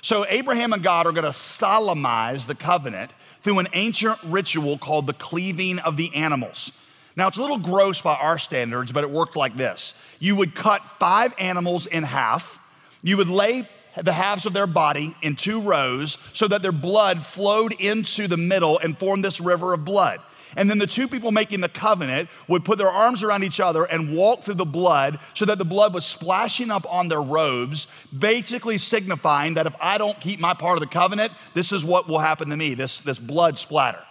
So 0.00 0.24
Abraham 0.28 0.72
and 0.72 0.82
God 0.82 1.06
are 1.06 1.12
going 1.12 1.24
to 1.24 1.32
solemnize 1.32 2.46
the 2.46 2.54
covenant 2.54 3.10
through 3.42 3.58
an 3.58 3.68
ancient 3.72 4.18
ritual 4.22 4.78
called 4.78 5.06
the 5.06 5.12
cleaving 5.12 5.80
of 5.80 5.96
the 5.96 6.14
animals. 6.14 6.72
Now, 7.16 7.28
it's 7.28 7.36
a 7.36 7.42
little 7.42 7.58
gross 7.58 8.00
by 8.00 8.14
our 8.16 8.38
standards, 8.38 8.90
but 8.90 9.04
it 9.04 9.10
worked 9.10 9.36
like 9.36 9.56
this 9.56 9.94
you 10.18 10.36
would 10.36 10.54
cut 10.54 10.82
five 10.82 11.34
animals 11.38 11.86
in 11.86 12.02
half, 12.02 12.58
you 13.02 13.16
would 13.16 13.28
lay 13.28 13.68
the 14.02 14.12
halves 14.12 14.46
of 14.46 14.52
their 14.52 14.66
body 14.66 15.14
in 15.22 15.36
two 15.36 15.60
rows 15.60 16.18
so 16.32 16.48
that 16.48 16.62
their 16.62 16.72
blood 16.72 17.24
flowed 17.24 17.72
into 17.78 18.26
the 18.26 18.36
middle 18.36 18.78
and 18.78 18.98
formed 18.98 19.24
this 19.24 19.40
river 19.40 19.72
of 19.72 19.84
blood. 19.84 20.20
And 20.56 20.70
then 20.70 20.78
the 20.78 20.86
two 20.86 21.08
people 21.08 21.32
making 21.32 21.60
the 21.60 21.68
covenant 21.68 22.28
would 22.48 22.64
put 22.64 22.78
their 22.78 22.88
arms 22.88 23.22
around 23.22 23.42
each 23.42 23.60
other 23.60 23.84
and 23.84 24.16
walk 24.16 24.42
through 24.42 24.54
the 24.54 24.64
blood 24.64 25.18
so 25.34 25.44
that 25.46 25.58
the 25.58 25.64
blood 25.64 25.92
was 25.92 26.04
splashing 26.04 26.70
up 26.70 26.86
on 26.92 27.08
their 27.08 27.22
robes, 27.22 27.88
basically 28.16 28.78
signifying 28.78 29.54
that 29.54 29.66
if 29.66 29.74
I 29.80 29.98
don't 29.98 30.18
keep 30.20 30.38
my 30.38 30.54
part 30.54 30.76
of 30.76 30.80
the 30.80 30.86
covenant, 30.86 31.32
this 31.54 31.72
is 31.72 31.84
what 31.84 32.08
will 32.08 32.20
happen 32.20 32.50
to 32.50 32.56
me 32.56 32.74
this, 32.74 33.00
this 33.00 33.18
blood 33.18 33.58
splatter. 33.58 34.04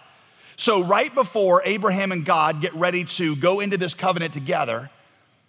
So, 0.56 0.82
right 0.84 1.12
before 1.12 1.62
Abraham 1.64 2.12
and 2.12 2.24
God 2.24 2.60
get 2.60 2.74
ready 2.74 3.04
to 3.04 3.34
go 3.36 3.60
into 3.60 3.76
this 3.76 3.94
covenant 3.94 4.32
together, 4.32 4.90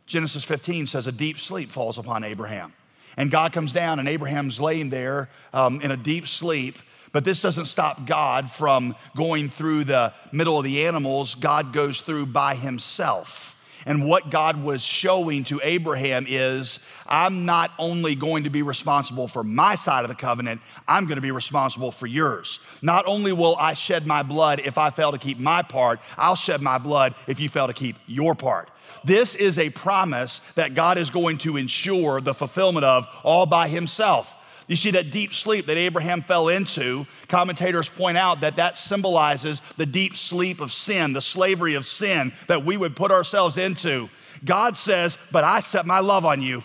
Genesis 0.07 0.43
15 0.43 0.87
says 0.87 1.07
a 1.07 1.11
deep 1.11 1.39
sleep 1.39 1.71
falls 1.71 1.97
upon 1.97 2.23
Abraham. 2.23 2.73
And 3.17 3.31
God 3.31 3.53
comes 3.53 3.71
down, 3.71 3.99
and 3.99 4.09
Abraham's 4.09 4.59
laying 4.59 4.89
there 4.89 5.29
um, 5.53 5.79
in 5.81 5.91
a 5.91 5.97
deep 5.97 6.27
sleep. 6.27 6.77
But 7.11 7.23
this 7.23 7.41
doesn't 7.41 7.67
stop 7.67 8.05
God 8.05 8.51
from 8.51 8.95
going 9.15 9.49
through 9.49 9.85
the 9.85 10.13
middle 10.33 10.57
of 10.57 10.65
the 10.65 10.85
animals. 10.85 11.35
God 11.35 11.71
goes 11.71 12.01
through 12.01 12.25
by 12.25 12.55
himself. 12.55 13.54
And 13.85 14.07
what 14.07 14.31
God 14.31 14.63
was 14.63 14.81
showing 14.81 15.43
to 15.45 15.61
Abraham 15.63 16.25
is 16.27 16.79
I'm 17.05 17.45
not 17.45 17.71
only 17.77 18.15
going 18.15 18.45
to 18.45 18.49
be 18.49 18.63
responsible 18.63 19.27
for 19.27 19.43
my 19.43 19.75
side 19.75 20.03
of 20.03 20.09
the 20.09 20.15
covenant, 20.15 20.61
I'm 20.87 21.05
going 21.05 21.17
to 21.17 21.21
be 21.21 21.31
responsible 21.31 21.91
for 21.91 22.07
yours. 22.07 22.59
Not 22.81 23.05
only 23.05 23.31
will 23.31 23.55
I 23.57 23.75
shed 23.75 24.07
my 24.07 24.23
blood 24.23 24.61
if 24.65 24.77
I 24.77 24.89
fail 24.89 25.11
to 25.11 25.19
keep 25.19 25.37
my 25.37 25.61
part, 25.61 25.99
I'll 26.17 26.35
shed 26.35 26.61
my 26.61 26.79
blood 26.79 27.13
if 27.27 27.39
you 27.39 27.47
fail 27.47 27.67
to 27.67 27.73
keep 27.73 27.95
your 28.07 28.33
part. 28.33 28.69
This 29.03 29.35
is 29.35 29.59
a 29.59 29.69
promise 29.69 30.39
that 30.55 30.73
God 30.73 30.97
is 30.97 31.11
going 31.11 31.37
to 31.39 31.57
ensure 31.57 32.21
the 32.21 32.33
fulfillment 32.33 32.85
of 32.85 33.05
all 33.23 33.45
by 33.45 33.67
himself. 33.67 34.35
You 34.67 34.75
see 34.75 34.91
that 34.91 35.11
deep 35.11 35.33
sleep 35.33 35.67
that 35.67 35.77
Abraham 35.77 36.23
fell 36.23 36.49
into, 36.49 37.05
commentators 37.27 37.87
point 37.87 38.17
out 38.17 38.41
that 38.41 38.55
that 38.55 38.77
symbolizes 38.77 39.61
the 39.77 39.85
deep 39.85 40.15
sleep 40.15 40.59
of 40.59 40.71
sin, 40.71 41.13
the 41.13 41.21
slavery 41.21 41.75
of 41.75 41.85
sin 41.85 42.33
that 42.47 42.65
we 42.65 42.75
would 42.75 42.95
put 42.95 43.11
ourselves 43.11 43.57
into. 43.57 44.09
God 44.43 44.75
says, 44.75 45.17
But 45.31 45.43
I 45.43 45.59
set 45.59 45.85
my 45.85 45.99
love 45.99 46.25
on 46.25 46.41
you. 46.41 46.63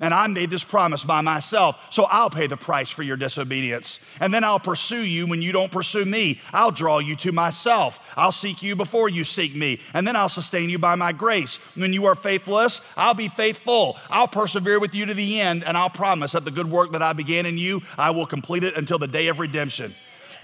And 0.00 0.14
I 0.14 0.28
made 0.28 0.48
this 0.48 0.62
promise 0.62 1.02
by 1.02 1.22
myself, 1.22 1.76
so 1.90 2.04
I'll 2.04 2.30
pay 2.30 2.46
the 2.46 2.56
price 2.56 2.88
for 2.88 3.02
your 3.02 3.16
disobedience. 3.16 3.98
And 4.20 4.32
then 4.32 4.44
I'll 4.44 4.60
pursue 4.60 5.04
you 5.04 5.26
when 5.26 5.42
you 5.42 5.50
don't 5.50 5.72
pursue 5.72 6.04
me. 6.04 6.40
I'll 6.52 6.70
draw 6.70 6.98
you 6.98 7.16
to 7.16 7.32
myself. 7.32 8.00
I'll 8.16 8.30
seek 8.30 8.62
you 8.62 8.76
before 8.76 9.08
you 9.08 9.24
seek 9.24 9.56
me. 9.56 9.80
And 9.94 10.06
then 10.06 10.14
I'll 10.14 10.28
sustain 10.28 10.70
you 10.70 10.78
by 10.78 10.94
my 10.94 11.10
grace. 11.10 11.56
When 11.74 11.92
you 11.92 12.04
are 12.06 12.14
faithless, 12.14 12.80
I'll 12.96 13.14
be 13.14 13.26
faithful. 13.26 13.96
I'll 14.08 14.28
persevere 14.28 14.78
with 14.78 14.94
you 14.94 15.06
to 15.06 15.14
the 15.14 15.40
end, 15.40 15.64
and 15.64 15.76
I'll 15.76 15.90
promise 15.90 16.30
that 16.30 16.44
the 16.44 16.52
good 16.52 16.70
work 16.70 16.92
that 16.92 17.02
I 17.02 17.12
began 17.12 17.44
in 17.44 17.58
you, 17.58 17.82
I 17.96 18.10
will 18.10 18.26
complete 18.26 18.62
it 18.62 18.76
until 18.76 19.00
the 19.00 19.08
day 19.08 19.26
of 19.26 19.40
redemption. 19.40 19.96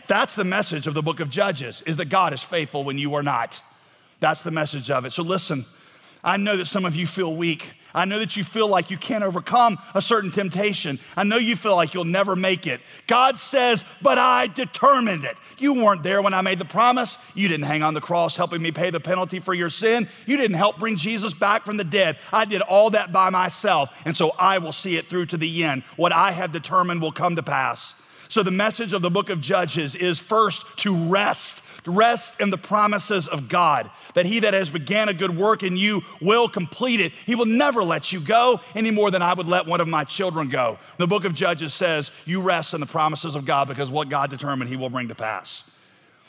That's 0.08 0.34
the 0.34 0.44
message 0.44 0.88
of 0.88 0.94
the 0.94 1.02
book 1.02 1.20
of 1.20 1.30
Judges, 1.30 1.80
is 1.86 1.96
that 1.98 2.06
God 2.06 2.32
is 2.32 2.42
faithful 2.42 2.82
when 2.82 2.98
you 2.98 3.14
are 3.14 3.22
not. 3.22 3.60
That's 4.18 4.42
the 4.42 4.50
message 4.50 4.90
of 4.90 5.04
it. 5.04 5.12
So 5.12 5.22
listen, 5.22 5.64
I 6.24 6.38
know 6.38 6.56
that 6.56 6.66
some 6.66 6.84
of 6.84 6.96
you 6.96 7.06
feel 7.06 7.36
weak. 7.36 7.70
I 7.94 8.04
know 8.04 8.18
that 8.18 8.36
you 8.36 8.42
feel 8.42 8.66
like 8.66 8.90
you 8.90 8.98
can't 8.98 9.22
overcome 9.22 9.78
a 9.94 10.02
certain 10.02 10.32
temptation. 10.32 10.98
I 11.16 11.22
know 11.22 11.36
you 11.36 11.54
feel 11.54 11.76
like 11.76 11.94
you'll 11.94 12.04
never 12.04 12.34
make 12.34 12.66
it. 12.66 12.80
God 13.06 13.38
says, 13.38 13.84
But 14.02 14.18
I 14.18 14.48
determined 14.48 15.24
it. 15.24 15.36
You 15.58 15.74
weren't 15.74 16.02
there 16.02 16.20
when 16.20 16.34
I 16.34 16.42
made 16.42 16.58
the 16.58 16.64
promise. 16.64 17.18
You 17.34 17.46
didn't 17.46 17.66
hang 17.66 17.82
on 17.82 17.94
the 17.94 18.00
cross 18.00 18.36
helping 18.36 18.60
me 18.60 18.72
pay 18.72 18.90
the 18.90 19.00
penalty 19.00 19.38
for 19.38 19.54
your 19.54 19.70
sin. 19.70 20.08
You 20.26 20.36
didn't 20.36 20.56
help 20.56 20.78
bring 20.78 20.96
Jesus 20.96 21.32
back 21.32 21.62
from 21.62 21.76
the 21.76 21.84
dead. 21.84 22.18
I 22.32 22.44
did 22.44 22.62
all 22.62 22.90
that 22.90 23.12
by 23.12 23.30
myself. 23.30 23.90
And 24.04 24.16
so 24.16 24.32
I 24.38 24.58
will 24.58 24.72
see 24.72 24.96
it 24.96 25.06
through 25.06 25.26
to 25.26 25.36
the 25.36 25.64
end. 25.64 25.84
What 25.96 26.12
I 26.12 26.32
have 26.32 26.50
determined 26.50 27.00
will 27.00 27.12
come 27.12 27.36
to 27.36 27.42
pass. 27.42 27.94
So 28.28 28.42
the 28.42 28.50
message 28.50 28.92
of 28.92 29.02
the 29.02 29.10
book 29.10 29.30
of 29.30 29.40
Judges 29.40 29.94
is 29.94 30.18
first 30.18 30.78
to 30.78 30.94
rest 30.94 31.62
rest 31.86 32.40
in 32.40 32.50
the 32.50 32.58
promises 32.58 33.28
of 33.28 33.48
God, 33.48 33.90
that 34.14 34.26
he 34.26 34.40
that 34.40 34.54
has 34.54 34.70
began 34.70 35.08
a 35.08 35.14
good 35.14 35.36
work 35.36 35.62
in 35.62 35.76
you 35.76 36.02
will 36.20 36.48
complete 36.48 37.00
it. 37.00 37.12
He 37.26 37.34
will 37.34 37.46
never 37.46 37.84
let 37.84 38.12
you 38.12 38.20
go 38.20 38.60
any 38.74 38.90
more 38.90 39.10
than 39.10 39.22
I 39.22 39.34
would 39.34 39.46
let 39.46 39.66
one 39.66 39.80
of 39.80 39.88
my 39.88 40.04
children 40.04 40.48
go. 40.48 40.78
The 40.98 41.06
book 41.06 41.24
of 41.24 41.34
Judges 41.34 41.74
says, 41.74 42.10
You 42.24 42.40
rest 42.40 42.74
in 42.74 42.80
the 42.80 42.86
promises 42.86 43.34
of 43.34 43.44
God 43.44 43.68
because 43.68 43.90
what 43.90 44.08
God 44.08 44.30
determined, 44.30 44.70
he 44.70 44.76
will 44.76 44.90
bring 44.90 45.08
to 45.08 45.14
pass. 45.14 45.70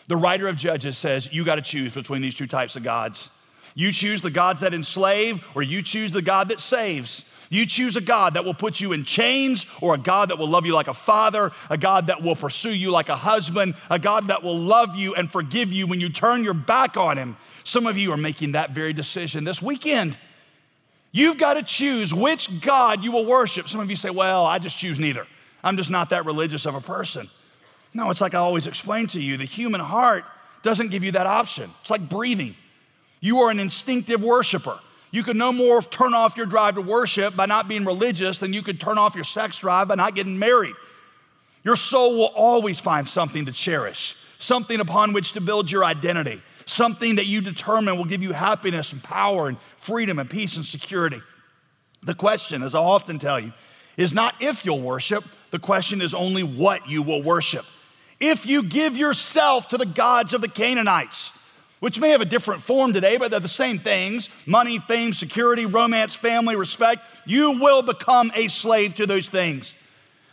The 0.07 0.17
writer 0.17 0.47
of 0.47 0.57
Judges 0.57 0.97
says, 0.97 1.31
You 1.31 1.43
got 1.45 1.55
to 1.55 1.61
choose 1.61 1.93
between 1.93 2.21
these 2.21 2.35
two 2.35 2.47
types 2.47 2.75
of 2.75 2.83
gods. 2.83 3.29
You 3.75 3.91
choose 3.91 4.21
the 4.21 4.31
gods 4.31 4.61
that 4.61 4.73
enslave, 4.73 5.43
or 5.53 5.61
you 5.61 5.81
choose 5.81 6.11
the 6.11 6.21
God 6.21 6.49
that 6.49 6.59
saves. 6.59 7.25
You 7.49 7.65
choose 7.65 7.95
a 7.95 8.01
God 8.01 8.33
that 8.33 8.45
will 8.45 8.53
put 8.53 8.79
you 8.79 8.93
in 8.93 9.03
chains, 9.03 9.65
or 9.81 9.93
a 9.93 9.97
God 9.97 10.29
that 10.29 10.39
will 10.39 10.47
love 10.47 10.65
you 10.65 10.73
like 10.73 10.87
a 10.87 10.93
father, 10.93 11.51
a 11.69 11.77
God 11.77 12.07
that 12.07 12.21
will 12.21 12.35
pursue 12.35 12.73
you 12.73 12.89
like 12.89 13.09
a 13.09 13.15
husband, 13.15 13.75
a 13.89 13.99
God 13.99 14.25
that 14.25 14.43
will 14.43 14.57
love 14.57 14.95
you 14.95 15.13
and 15.13 15.31
forgive 15.31 15.71
you 15.73 15.87
when 15.87 15.99
you 15.99 16.09
turn 16.09 16.43
your 16.43 16.53
back 16.53 16.97
on 16.97 17.17
Him. 17.17 17.35
Some 17.65 17.87
of 17.87 17.97
you 17.97 18.11
are 18.13 18.17
making 18.17 18.53
that 18.53 18.71
very 18.71 18.93
decision 18.93 19.43
this 19.43 19.61
weekend. 19.61 20.17
You've 21.11 21.37
got 21.37 21.55
to 21.55 21.63
choose 21.63 22.13
which 22.13 22.61
God 22.61 23.03
you 23.03 23.11
will 23.11 23.25
worship. 23.25 23.67
Some 23.67 23.81
of 23.81 23.89
you 23.89 23.95
say, 23.95 24.11
Well, 24.11 24.45
I 24.45 24.59
just 24.59 24.77
choose 24.77 24.99
neither. 24.99 25.27
I'm 25.63 25.75
just 25.75 25.89
not 25.89 26.11
that 26.11 26.25
religious 26.25 26.65
of 26.65 26.75
a 26.75 26.81
person. 26.81 27.29
No, 27.93 28.11
it's 28.11 28.21
like 28.21 28.35
I 28.35 28.37
always 28.37 28.67
explain 28.67 29.07
to 29.07 29.21
you 29.21 29.35
the 29.35 29.45
human 29.45 29.81
heart 29.81 30.25
doesn't 30.61 30.89
give 30.89 31.03
you 31.03 31.13
that 31.13 31.25
option. 31.25 31.71
It's 31.81 31.89
like 31.89 32.07
breathing. 32.07 32.55
You 33.19 33.39
are 33.39 33.49
an 33.49 33.59
instinctive 33.59 34.21
worshiper. 34.21 34.79
You 35.09 35.23
could 35.23 35.37
no 35.37 35.51
more 35.51 35.81
turn 35.81 36.13
off 36.13 36.37
your 36.37 36.45
drive 36.45 36.75
to 36.75 36.81
worship 36.81 37.35
by 37.35 37.47
not 37.47 37.67
being 37.67 37.85
religious 37.85 38.37
than 38.37 38.53
you 38.53 38.61
could 38.61 38.79
turn 38.79 38.97
off 38.99 39.15
your 39.15 39.23
sex 39.23 39.57
drive 39.57 39.87
by 39.87 39.95
not 39.95 40.13
getting 40.13 40.37
married. 40.37 40.75
Your 41.63 41.75
soul 41.75 42.17
will 42.17 42.31
always 42.35 42.79
find 42.79 43.07
something 43.07 43.47
to 43.47 43.51
cherish, 43.51 44.15
something 44.37 44.79
upon 44.79 45.13
which 45.13 45.31
to 45.31 45.41
build 45.41 45.71
your 45.71 45.83
identity, 45.83 46.43
something 46.65 47.15
that 47.15 47.25
you 47.27 47.41
determine 47.41 47.97
will 47.97 48.05
give 48.05 48.23
you 48.23 48.33
happiness 48.33 48.91
and 48.91 49.03
power 49.03 49.47
and 49.47 49.57
freedom 49.77 50.19
and 50.19 50.29
peace 50.29 50.55
and 50.57 50.65
security. 50.65 51.21
The 52.03 52.15
question, 52.15 52.63
as 52.63 52.75
I 52.75 52.79
often 52.79 53.19
tell 53.19 53.39
you, 53.39 53.53
is 53.97 54.13
not 54.13 54.35
if 54.39 54.65
you'll 54.65 54.81
worship, 54.81 55.23
the 55.51 55.59
question 55.59 56.01
is 56.01 56.13
only 56.13 56.43
what 56.43 56.89
you 56.89 57.01
will 57.01 57.23
worship. 57.23 57.65
If 58.19 58.45
you 58.45 58.63
give 58.63 58.97
yourself 58.97 59.69
to 59.69 59.77
the 59.77 59.85
gods 59.85 60.33
of 60.33 60.41
the 60.41 60.47
Canaanites, 60.47 61.31
which 61.79 61.99
may 61.99 62.09
have 62.09 62.21
a 62.21 62.25
different 62.25 62.61
form 62.61 62.93
today, 62.93 63.17
but 63.17 63.31
they're 63.31 63.39
the 63.39 63.47
same 63.47 63.79
things 63.79 64.29
money, 64.45 64.79
fame, 64.79 65.13
security, 65.13 65.65
romance, 65.65 66.15
family, 66.15 66.55
respect. 66.55 67.01
You 67.25 67.59
will 67.59 67.81
become 67.81 68.31
a 68.35 68.47
slave 68.47 68.95
to 68.95 69.05
those 69.05 69.29
things. 69.29 69.73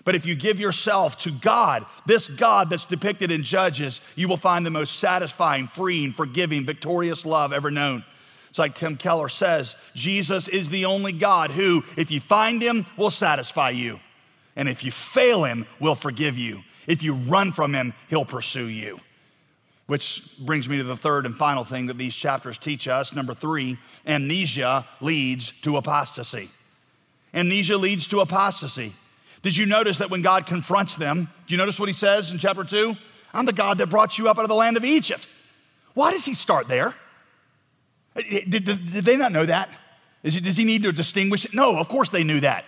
But 0.04 0.14
if 0.16 0.26
you 0.26 0.34
give 0.34 0.58
yourself 0.58 1.16
to 1.18 1.30
God, 1.30 1.86
this 2.06 2.26
God 2.26 2.70
that's 2.70 2.84
depicted 2.84 3.30
in 3.30 3.44
Judges, 3.44 4.00
you 4.16 4.26
will 4.26 4.36
find 4.36 4.66
the 4.66 4.70
most 4.70 4.98
satisfying, 4.98 5.68
freeing, 5.68 6.12
forgiving, 6.12 6.66
victorious 6.66 7.24
love 7.24 7.52
ever 7.52 7.70
known. 7.70 8.04
It's 8.50 8.58
like 8.58 8.74
Tim 8.74 8.96
Keller 8.96 9.28
says 9.28 9.76
Jesus 9.94 10.48
is 10.48 10.68
the 10.68 10.86
only 10.86 11.12
God 11.12 11.52
who, 11.52 11.84
if 11.96 12.10
you 12.10 12.20
find 12.20 12.60
him, 12.60 12.84
will 12.96 13.10
satisfy 13.10 13.70
you. 13.70 14.00
And 14.56 14.68
if 14.68 14.84
you 14.84 14.90
fail 14.90 15.44
him, 15.44 15.66
will 15.80 15.94
forgive 15.94 16.36
you. 16.36 16.62
If 16.86 17.02
you 17.02 17.14
run 17.14 17.52
from 17.52 17.72
him, 17.72 17.94
he'll 18.10 18.24
pursue 18.24 18.66
you. 18.66 18.98
Which 19.86 20.22
brings 20.38 20.68
me 20.68 20.78
to 20.78 20.84
the 20.84 20.96
third 20.96 21.26
and 21.26 21.36
final 21.36 21.64
thing 21.64 21.86
that 21.86 21.96
these 21.96 22.14
chapters 22.14 22.58
teach 22.58 22.88
us. 22.88 23.14
Number 23.14 23.34
three, 23.34 23.78
amnesia 24.06 24.86
leads 25.00 25.52
to 25.62 25.76
apostasy. 25.76 26.50
Amnesia 27.32 27.76
leads 27.76 28.06
to 28.08 28.20
apostasy. 28.20 28.94
Did 29.42 29.56
you 29.56 29.66
notice 29.66 29.98
that 29.98 30.10
when 30.10 30.22
God 30.22 30.46
confronts 30.46 30.94
them, 30.94 31.28
do 31.46 31.54
you 31.54 31.58
notice 31.58 31.78
what 31.78 31.88
he 31.88 31.92
says 31.92 32.30
in 32.30 32.38
chapter 32.38 32.64
two? 32.64 32.96
I'm 33.34 33.44
the 33.44 33.52
God 33.52 33.78
that 33.78 33.88
brought 33.88 34.18
you 34.18 34.28
up 34.28 34.38
out 34.38 34.42
of 34.42 34.48
the 34.48 34.54
land 34.54 34.76
of 34.76 34.84
Egypt. 34.84 35.26
Why 35.94 36.12
does 36.12 36.24
he 36.24 36.34
start 36.34 36.68
there? 36.68 36.94
Did, 38.14 38.50
did, 38.50 38.64
did 38.64 39.04
they 39.04 39.16
not 39.16 39.32
know 39.32 39.46
that? 39.46 39.70
Is, 40.22 40.40
does 40.40 40.56
he 40.56 40.64
need 40.64 40.82
to 40.84 40.92
distinguish 40.92 41.44
it? 41.44 41.54
No, 41.54 41.78
of 41.78 41.88
course 41.88 42.10
they 42.10 42.24
knew 42.24 42.40
that. 42.40 42.64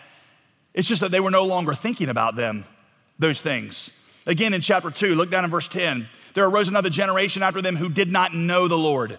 It's 0.72 0.88
just 0.88 1.00
that 1.02 1.10
they 1.10 1.20
were 1.20 1.30
no 1.30 1.44
longer 1.44 1.74
thinking 1.74 2.08
about 2.08 2.34
them, 2.34 2.64
those 3.18 3.40
things. 3.40 3.90
Again, 4.26 4.54
in 4.54 4.60
chapter 4.60 4.90
2, 4.90 5.14
look 5.14 5.30
down 5.30 5.44
in 5.44 5.50
verse 5.50 5.68
10. 5.68 6.08
There 6.34 6.46
arose 6.46 6.68
another 6.68 6.90
generation 6.90 7.42
after 7.42 7.62
them 7.62 7.76
who 7.76 7.88
did 7.88 8.10
not 8.10 8.34
know 8.34 8.66
the 8.66 8.78
Lord 8.78 9.18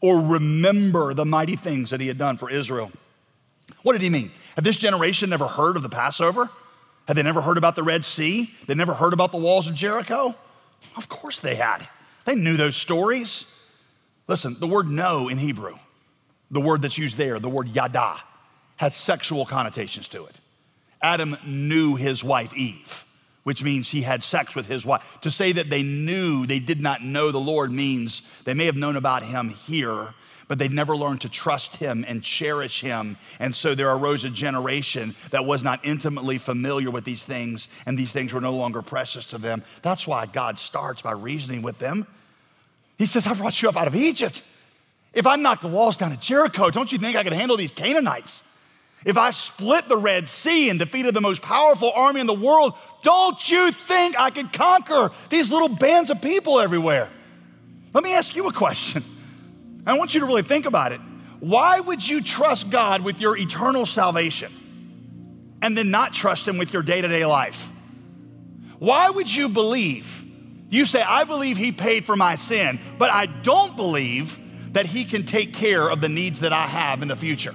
or 0.00 0.18
remember 0.18 1.14
the 1.14 1.26
mighty 1.26 1.56
things 1.56 1.90
that 1.90 2.00
he 2.00 2.08
had 2.08 2.18
done 2.18 2.38
for 2.38 2.50
Israel. 2.50 2.90
What 3.82 3.92
did 3.92 4.02
he 4.02 4.10
mean? 4.10 4.32
Had 4.56 4.64
this 4.64 4.76
generation 4.76 5.30
never 5.30 5.46
heard 5.46 5.76
of 5.76 5.82
the 5.82 5.88
Passover? 5.88 6.50
Had 7.10 7.16
they 7.16 7.24
never 7.24 7.40
heard 7.40 7.58
about 7.58 7.74
the 7.74 7.82
Red 7.82 8.04
Sea? 8.04 8.54
They 8.68 8.74
never 8.76 8.94
heard 8.94 9.12
about 9.12 9.32
the 9.32 9.36
walls 9.36 9.66
of 9.66 9.74
Jericho? 9.74 10.32
Of 10.96 11.08
course 11.08 11.40
they 11.40 11.56
had. 11.56 11.88
They 12.24 12.36
knew 12.36 12.56
those 12.56 12.76
stories. 12.76 13.46
Listen, 14.28 14.54
the 14.60 14.68
word 14.68 14.88
know 14.88 15.26
in 15.26 15.36
Hebrew, 15.36 15.74
the 16.52 16.60
word 16.60 16.82
that's 16.82 16.98
used 16.98 17.16
there, 17.16 17.40
the 17.40 17.48
word 17.48 17.66
yada, 17.74 18.14
has 18.76 18.94
sexual 18.94 19.44
connotations 19.44 20.06
to 20.06 20.26
it. 20.26 20.38
Adam 21.02 21.36
knew 21.44 21.96
his 21.96 22.22
wife 22.22 22.54
Eve 22.54 23.04
which 23.42 23.64
means 23.64 23.90
he 23.90 24.02
had 24.02 24.22
sex 24.22 24.54
with 24.54 24.66
his 24.66 24.84
wife. 24.84 25.02
To 25.22 25.30
say 25.30 25.52
that 25.52 25.70
they 25.70 25.82
knew, 25.82 26.46
they 26.46 26.58
did 26.58 26.80
not 26.80 27.02
know 27.02 27.32
the 27.32 27.40
Lord 27.40 27.72
means 27.72 28.20
they 28.44 28.52
may 28.52 28.66
have 28.66 28.76
known 28.76 28.96
about 28.96 29.22
him 29.22 29.48
here, 29.48 30.14
but 30.50 30.58
they'd 30.58 30.72
never 30.72 30.96
learned 30.96 31.20
to 31.20 31.28
trust 31.28 31.76
him 31.76 32.04
and 32.08 32.24
cherish 32.24 32.80
him. 32.80 33.16
And 33.38 33.54
so 33.54 33.76
there 33.76 33.88
arose 33.88 34.24
a 34.24 34.30
generation 34.30 35.14
that 35.30 35.44
was 35.44 35.62
not 35.62 35.78
intimately 35.84 36.38
familiar 36.38 36.90
with 36.90 37.04
these 37.04 37.22
things, 37.22 37.68
and 37.86 37.96
these 37.96 38.10
things 38.10 38.32
were 38.32 38.40
no 38.40 38.50
longer 38.50 38.82
precious 38.82 39.26
to 39.26 39.38
them. 39.38 39.62
That's 39.82 40.08
why 40.08 40.26
God 40.26 40.58
starts 40.58 41.02
by 41.02 41.12
reasoning 41.12 41.62
with 41.62 41.78
them. 41.78 42.04
He 42.98 43.06
says, 43.06 43.28
I 43.28 43.34
brought 43.34 43.62
you 43.62 43.68
up 43.68 43.76
out 43.76 43.86
of 43.86 43.94
Egypt. 43.94 44.42
If 45.14 45.24
I 45.24 45.36
knock 45.36 45.60
the 45.60 45.68
walls 45.68 45.96
down 45.96 46.10
at 46.10 46.20
Jericho, 46.20 46.68
don't 46.68 46.90
you 46.90 46.98
think 46.98 47.16
I 47.16 47.22
could 47.22 47.32
handle 47.32 47.56
these 47.56 47.70
Canaanites? 47.70 48.42
If 49.04 49.16
I 49.16 49.30
split 49.30 49.86
the 49.86 49.96
Red 49.96 50.26
Sea 50.26 50.68
and 50.68 50.80
defeated 50.80 51.14
the 51.14 51.20
most 51.20 51.42
powerful 51.42 51.92
army 51.94 52.18
in 52.18 52.26
the 52.26 52.34
world, 52.34 52.74
don't 53.04 53.48
you 53.48 53.70
think 53.70 54.18
I 54.18 54.30
could 54.30 54.52
conquer 54.52 55.12
these 55.28 55.52
little 55.52 55.68
bands 55.68 56.10
of 56.10 56.20
people 56.20 56.58
everywhere? 56.58 57.08
Let 57.94 58.02
me 58.02 58.14
ask 58.14 58.34
you 58.34 58.48
a 58.48 58.52
question. 58.52 59.04
I 59.86 59.98
want 59.98 60.14
you 60.14 60.20
to 60.20 60.26
really 60.26 60.42
think 60.42 60.66
about 60.66 60.92
it. 60.92 61.00
Why 61.40 61.80
would 61.80 62.06
you 62.06 62.22
trust 62.22 62.70
God 62.70 63.02
with 63.02 63.20
your 63.20 63.36
eternal 63.36 63.86
salvation 63.86 64.52
and 65.62 65.76
then 65.76 65.90
not 65.90 66.12
trust 66.12 66.46
Him 66.46 66.58
with 66.58 66.72
your 66.72 66.82
day 66.82 67.00
to 67.00 67.08
day 67.08 67.24
life? 67.24 67.70
Why 68.78 69.10
would 69.10 69.34
you 69.34 69.48
believe? 69.48 70.24
You 70.68 70.86
say, 70.86 71.02
I 71.02 71.24
believe 71.24 71.56
He 71.56 71.72
paid 71.72 72.04
for 72.04 72.14
my 72.14 72.36
sin, 72.36 72.78
but 72.98 73.10
I 73.10 73.26
don't 73.26 73.74
believe 73.76 74.38
that 74.72 74.86
He 74.86 75.04
can 75.04 75.24
take 75.24 75.54
care 75.54 75.90
of 75.90 76.00
the 76.00 76.08
needs 76.08 76.40
that 76.40 76.52
I 76.52 76.66
have 76.66 77.02
in 77.02 77.08
the 77.08 77.16
future. 77.16 77.54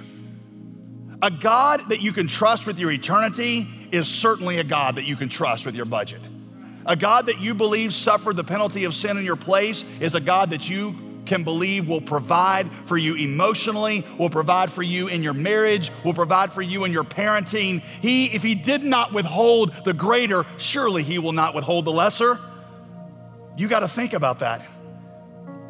A 1.22 1.30
God 1.30 1.88
that 1.88 2.02
you 2.02 2.12
can 2.12 2.28
trust 2.28 2.66
with 2.66 2.78
your 2.78 2.90
eternity 2.90 3.66
is 3.90 4.08
certainly 4.08 4.58
a 4.58 4.64
God 4.64 4.96
that 4.96 5.04
you 5.04 5.16
can 5.16 5.28
trust 5.28 5.64
with 5.64 5.74
your 5.74 5.86
budget. 5.86 6.20
A 6.84 6.94
God 6.94 7.26
that 7.26 7.40
you 7.40 7.54
believe 7.54 7.94
suffered 7.94 8.36
the 8.36 8.44
penalty 8.44 8.84
of 8.84 8.94
sin 8.94 9.16
in 9.16 9.24
your 9.24 9.36
place 9.36 9.84
is 9.98 10.14
a 10.14 10.20
God 10.20 10.50
that 10.50 10.68
you 10.68 11.05
can 11.26 11.44
believe 11.44 11.88
will 11.88 12.00
provide 12.00 12.70
for 12.86 12.96
you 12.96 13.14
emotionally, 13.14 14.04
will 14.18 14.30
provide 14.30 14.70
for 14.70 14.82
you 14.82 15.08
in 15.08 15.22
your 15.22 15.34
marriage, 15.34 15.90
will 16.04 16.14
provide 16.14 16.52
for 16.52 16.62
you 16.62 16.84
in 16.84 16.92
your 16.92 17.04
parenting. 17.04 17.80
He, 18.00 18.26
if 18.26 18.42
He 18.42 18.54
did 18.54 18.82
not 18.82 19.12
withhold 19.12 19.74
the 19.84 19.92
greater, 19.92 20.46
surely 20.58 21.02
He 21.02 21.18
will 21.18 21.32
not 21.32 21.54
withhold 21.54 21.84
the 21.84 21.92
lesser. 21.92 22.38
You 23.56 23.68
got 23.68 23.80
to 23.80 23.88
think 23.88 24.12
about 24.12 24.40
that. 24.40 24.66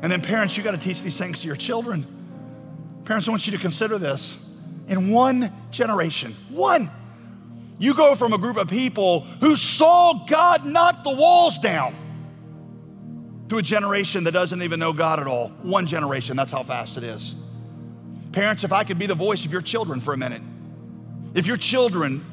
And 0.02 0.12
then, 0.12 0.20
parents, 0.20 0.56
you 0.56 0.62
got 0.62 0.72
to 0.72 0.78
teach 0.78 1.02
these 1.02 1.16
things 1.16 1.40
to 1.40 1.46
your 1.46 1.56
children. 1.56 2.06
Parents, 3.04 3.26
I 3.26 3.30
want 3.30 3.46
you 3.46 3.52
to 3.52 3.58
consider 3.58 3.98
this 3.98 4.36
in 4.88 5.10
one 5.10 5.52
generation. 5.70 6.36
One. 6.50 6.90
You 7.78 7.94
go 7.94 8.14
from 8.14 8.32
a 8.32 8.38
group 8.38 8.56
of 8.56 8.68
people 8.68 9.20
who 9.20 9.54
saw 9.54 10.24
God 10.26 10.64
knock 10.64 11.04
the 11.04 11.14
walls 11.14 11.58
down 11.58 11.94
to 13.48 13.58
a 13.58 13.62
generation 13.62 14.24
that 14.24 14.32
doesn't 14.32 14.62
even 14.62 14.80
know 14.80 14.92
God 14.92 15.20
at 15.20 15.26
all. 15.26 15.48
One 15.62 15.86
generation, 15.86 16.36
that's 16.36 16.52
how 16.52 16.62
fast 16.62 16.96
it 16.96 17.04
is. 17.04 17.34
Parents, 18.32 18.64
if 18.64 18.72
I 18.72 18.84
could 18.84 18.98
be 18.98 19.06
the 19.06 19.14
voice 19.14 19.44
of 19.44 19.52
your 19.52 19.62
children 19.62 20.00
for 20.00 20.12
a 20.12 20.16
minute, 20.16 20.42
if 21.34 21.46
your 21.46 21.56
children 21.56 22.24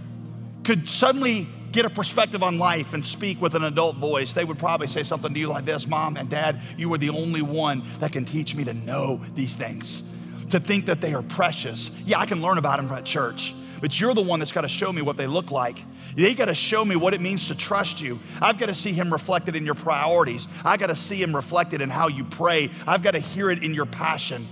could 0.64 0.90
suddenly 0.90 1.48
get 1.72 1.86
a 1.86 1.90
perspective 1.90 2.44
on 2.44 2.58
life 2.58 2.94
and 2.94 3.06
speak 3.06 3.42
with 3.42 3.56
an 3.56 3.64
adult 3.64 3.98
voice, 3.98 4.34
they 4.34 4.46
would 4.46 4.60
probably 4.60 4.88
say 4.88 5.04
something 5.04 5.34
to 5.34 5.40
you 5.40 5.48
like 5.48 5.66
this 5.66 5.88
Mom 5.88 6.18
and 6.18 6.30
Dad, 6.30 6.62
you 6.78 6.94
are 6.94 6.98
the 6.98 7.10
only 7.10 7.42
one 7.42 7.84
that 8.00 8.12
can 8.12 8.26
teach 8.26 8.56
me 8.56 8.64
to 8.64 8.74
know 8.74 9.22
these 9.36 9.56
things 9.56 10.14
to 10.54 10.60
think 10.60 10.86
that 10.86 11.02
they 11.02 11.16
are 11.16 11.24
precious. 11.24 11.90
Yeah, 12.06 12.20
I 12.20 12.28
can 12.28 12.42
learn 12.42 12.60
about 12.60 12.78
them 12.78 12.92
at 12.92 13.06
church, 13.06 13.56
but 13.82 14.00
you're 14.00 14.14
the 14.14 14.22
one 14.22 14.40
that's 14.40 14.52
got 14.52 14.62
to 14.62 14.68
show 14.68 14.94
me 14.94 15.02
what 15.02 15.18
they 15.18 15.26
look 15.26 15.50
like. 15.50 15.84
They 16.16 16.34
got 16.34 16.46
to 16.46 16.56
show 16.56 16.84
me 16.86 16.96
what 16.96 17.14
it 17.14 17.22
means 17.22 17.48
to 17.48 17.56
trust 17.56 18.02
you. 18.02 18.20
I've 18.42 18.58
got 18.58 18.68
to 18.68 18.76
see 18.76 18.94
Him 18.94 19.12
reflected 19.12 19.56
in 19.56 19.66
your 19.66 19.76
priorities. 19.76 20.48
I 20.64 20.78
got 20.78 20.88
to 20.88 20.96
see 20.96 21.22
Him 21.22 21.36
reflected 21.36 21.82
in 21.82 21.90
how 21.90 22.08
you 22.08 22.24
pray. 22.24 22.70
I've 22.88 23.02
got 23.02 23.12
to 23.12 23.20
hear 23.20 23.50
it 23.50 23.64
in 23.64 23.74
your 23.74 23.86
passion. 23.86 24.48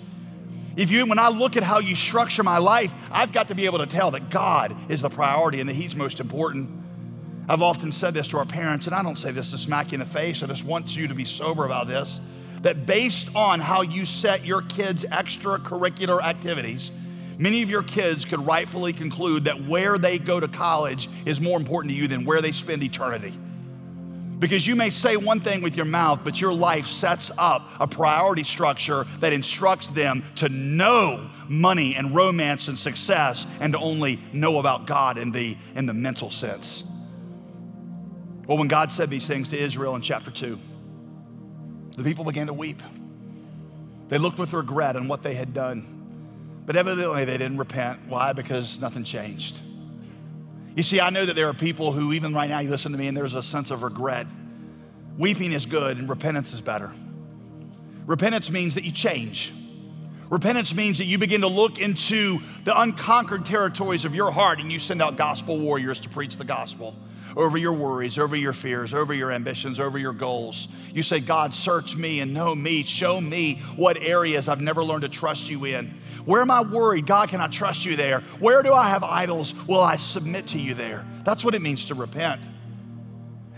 If 0.75 0.89
you, 0.89 1.05
when 1.05 1.19
I 1.19 1.27
look 1.29 1.57
at 1.57 1.63
how 1.63 1.79
you 1.79 1.95
structure 1.95 2.43
my 2.43 2.57
life, 2.57 2.93
I've 3.11 3.31
got 3.31 3.49
to 3.49 3.55
be 3.55 3.65
able 3.65 3.79
to 3.79 3.87
tell 3.87 4.11
that 4.11 4.29
God 4.29 4.75
is 4.89 5.01
the 5.01 5.09
priority 5.09 5.59
and 5.59 5.69
that 5.69 5.75
He's 5.75 5.95
most 5.95 6.19
important. 6.19 6.69
I've 7.49 7.61
often 7.61 7.91
said 7.91 8.13
this 8.13 8.27
to 8.29 8.37
our 8.37 8.45
parents, 8.45 8.87
and 8.87 8.95
I 8.95 9.03
don't 9.03 9.17
say 9.17 9.31
this 9.31 9.51
to 9.51 9.57
smack 9.57 9.91
you 9.91 9.97
in 9.97 9.99
the 9.99 10.05
face. 10.05 10.41
I 10.41 10.47
just 10.47 10.63
want 10.63 10.95
you 10.95 11.07
to 11.07 11.13
be 11.13 11.25
sober 11.25 11.65
about 11.65 11.87
this. 11.87 12.21
That 12.61 12.85
based 12.85 13.35
on 13.35 13.59
how 13.59 13.81
you 13.81 14.05
set 14.05 14.45
your 14.45 14.61
kids' 14.61 15.03
extracurricular 15.03 16.21
activities, 16.21 16.91
many 17.37 17.61
of 17.61 17.69
your 17.69 17.83
kids 17.83 18.25
could 18.25 18.45
rightfully 18.45 18.93
conclude 18.93 19.45
that 19.45 19.65
where 19.65 19.97
they 19.97 20.17
go 20.17 20.39
to 20.39 20.47
college 20.47 21.09
is 21.25 21.39
more 21.41 21.57
important 21.57 21.91
to 21.91 21.97
you 21.97 22.07
than 22.07 22.25
where 22.25 22.41
they 22.41 22.51
spend 22.51 22.83
eternity. 22.83 23.37
Because 24.41 24.65
you 24.65 24.75
may 24.75 24.89
say 24.89 25.17
one 25.17 25.39
thing 25.39 25.61
with 25.61 25.75
your 25.75 25.85
mouth, 25.85 26.21
but 26.23 26.41
your 26.41 26.51
life 26.51 26.87
sets 26.87 27.29
up 27.37 27.61
a 27.79 27.87
priority 27.87 28.43
structure 28.43 29.05
that 29.19 29.33
instructs 29.33 29.89
them 29.89 30.23
to 30.37 30.49
know 30.49 31.29
money 31.47 31.95
and 31.95 32.15
romance 32.15 32.67
and 32.67 32.79
success 32.79 33.45
and 33.59 33.73
to 33.73 33.79
only 33.79 34.19
know 34.33 34.57
about 34.57 34.87
God 34.87 35.19
in 35.19 35.31
the, 35.31 35.55
in 35.75 35.85
the 35.85 35.93
mental 35.93 36.31
sense. 36.31 36.83
Well, 38.47 38.57
when 38.57 38.67
God 38.67 38.91
said 38.91 39.11
these 39.11 39.27
things 39.27 39.49
to 39.49 39.57
Israel 39.59 39.95
in 39.95 40.01
chapter 40.01 40.31
2, 40.31 40.57
the 41.97 42.03
people 42.03 42.25
began 42.25 42.47
to 42.47 42.53
weep. 42.53 42.81
They 44.09 44.17
looked 44.17 44.39
with 44.39 44.53
regret 44.53 44.95
on 44.95 45.07
what 45.07 45.21
they 45.21 45.35
had 45.35 45.53
done. 45.53 46.00
But 46.65 46.75
evidently, 46.75 47.25
they 47.25 47.37
didn't 47.37 47.57
repent. 47.57 47.99
Why? 48.07 48.33
Because 48.33 48.79
nothing 48.79 49.03
changed. 49.03 49.59
You 50.75 50.83
see, 50.83 51.01
I 51.01 51.09
know 51.09 51.25
that 51.25 51.35
there 51.35 51.47
are 51.47 51.53
people 51.53 51.91
who, 51.91 52.13
even 52.13 52.33
right 52.33 52.49
now, 52.49 52.59
you 52.59 52.69
listen 52.69 52.91
to 52.93 52.97
me 52.97 53.07
and 53.07 53.17
there's 53.17 53.33
a 53.33 53.43
sense 53.43 53.71
of 53.71 53.83
regret. 53.83 54.27
Weeping 55.17 55.51
is 55.51 55.65
good 55.65 55.97
and 55.97 56.07
repentance 56.07 56.53
is 56.53 56.61
better. 56.61 56.91
Repentance 58.05 58.49
means 58.49 58.75
that 58.75 58.85
you 58.85 58.91
change. 58.91 59.53
Repentance 60.29 60.73
means 60.73 60.99
that 60.99 61.05
you 61.05 61.17
begin 61.17 61.41
to 61.41 61.47
look 61.47 61.79
into 61.79 62.39
the 62.63 62.79
unconquered 62.79 63.45
territories 63.45 64.05
of 64.05 64.15
your 64.15 64.31
heart 64.31 64.61
and 64.61 64.71
you 64.71 64.79
send 64.79 65.01
out 65.01 65.17
gospel 65.17 65.59
warriors 65.59 65.99
to 65.99 66.09
preach 66.09 66.37
the 66.37 66.45
gospel 66.45 66.95
over 67.35 67.57
your 67.57 67.73
worries, 67.73 68.17
over 68.17 68.35
your 68.35 68.53
fears, 68.53 68.93
over 68.93 69.13
your 69.13 69.31
ambitions, 69.31 69.79
over 69.79 69.97
your 69.97 70.13
goals. 70.13 70.67
You 70.93 71.03
say, 71.03 71.19
God, 71.19 71.53
search 71.53 71.95
me 71.95 72.19
and 72.21 72.33
know 72.33 72.55
me. 72.55 72.83
Show 72.83 73.19
me 73.19 73.61
what 73.75 73.97
areas 73.97 74.47
I've 74.47 74.61
never 74.61 74.83
learned 74.83 75.03
to 75.03 75.09
trust 75.09 75.49
you 75.49 75.65
in. 75.65 76.00
Where 76.25 76.41
am 76.41 76.51
I 76.51 76.61
worried? 76.61 77.05
God, 77.05 77.29
can 77.29 77.41
I 77.41 77.47
trust 77.47 77.85
you 77.85 77.95
there? 77.95 78.21
Where 78.39 78.63
do 78.63 78.73
I 78.73 78.89
have 78.89 79.03
idols? 79.03 79.53
Will 79.67 79.81
I 79.81 79.97
submit 79.97 80.47
to 80.47 80.59
you 80.59 80.73
there? 80.73 81.05
That's 81.23 81.43
what 81.43 81.55
it 81.55 81.61
means 81.61 81.85
to 81.85 81.95
repent. 81.95 82.41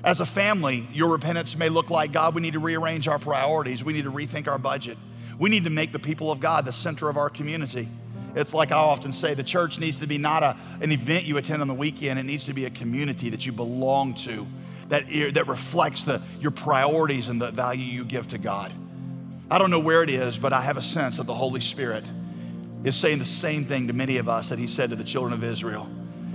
As 0.04 0.20
a 0.20 0.26
family, 0.26 0.86
your 0.92 1.10
repentance 1.10 1.56
may 1.56 1.70
look 1.70 1.90
like 1.90 2.12
God, 2.12 2.36
we 2.36 2.42
need 2.42 2.54
to 2.54 2.60
rearrange 2.60 3.08
our 3.08 3.20
priorities. 3.20 3.84
We 3.84 3.94
need 3.94 4.04
to 4.04 4.12
rethink 4.12 4.48
our 4.48 4.58
budget. 4.58 4.98
We 5.40 5.50
need 5.50 5.64
to 5.64 5.70
make 5.70 5.92
the 5.92 6.00
people 6.00 6.32
of 6.32 6.40
God 6.40 6.66
the 6.66 6.74
center 6.74 7.10
of 7.10 7.18
our 7.18 7.30
community. 7.30 7.88
It's 8.36 8.54
like 8.54 8.72
I 8.72 8.78
often 8.78 9.14
say 9.14 9.34
the 9.34 9.44
church 9.44 9.80
needs 9.80 10.00
to 10.00 10.08
be 10.08 10.18
not 10.18 10.44
a, 10.44 10.58
an 10.82 10.92
event 10.92 11.26
you 11.26 11.38
attend 11.38 11.62
on 11.62 11.68
the 11.68 11.74
weekend, 11.74 12.20
it 12.20 12.24
needs 12.24 12.46
to 12.46 12.54
be 12.54 12.66
a 12.66 12.70
community 12.70 13.30
that 13.30 13.46
you 13.46 13.52
belong 13.52 14.16
to, 14.16 14.48
that, 14.90 15.06
that 15.34 15.48
reflects 15.48 16.04
the, 16.04 16.22
your 16.40 16.52
priorities 16.52 17.28
and 17.28 17.40
the 17.40 17.52
value 17.52 17.86
you 17.86 18.04
give 18.04 18.28
to 18.30 18.38
God. 18.38 18.74
I 19.52 19.58
don't 19.58 19.70
know 19.70 19.80
where 19.80 20.04
it 20.04 20.10
is, 20.10 20.40
but 20.40 20.52
I 20.52 20.62
have 20.62 20.78
a 20.78 20.82
sense 20.82 21.20
of 21.20 21.28
the 21.28 21.34
Holy 21.34 21.62
Spirit 21.62 22.10
is 22.84 22.96
saying 22.96 23.20
the 23.20 23.26
same 23.26 23.66
thing 23.66 23.88
to 23.88 23.94
many 23.94 24.18
of 24.18 24.28
us 24.28 24.50
that 24.50 24.60
he 24.60 24.68
said 24.68 24.90
to 24.90 24.96
the 24.96 25.04
children 25.04 25.34
of 25.34 25.44
Israel. 25.44 25.88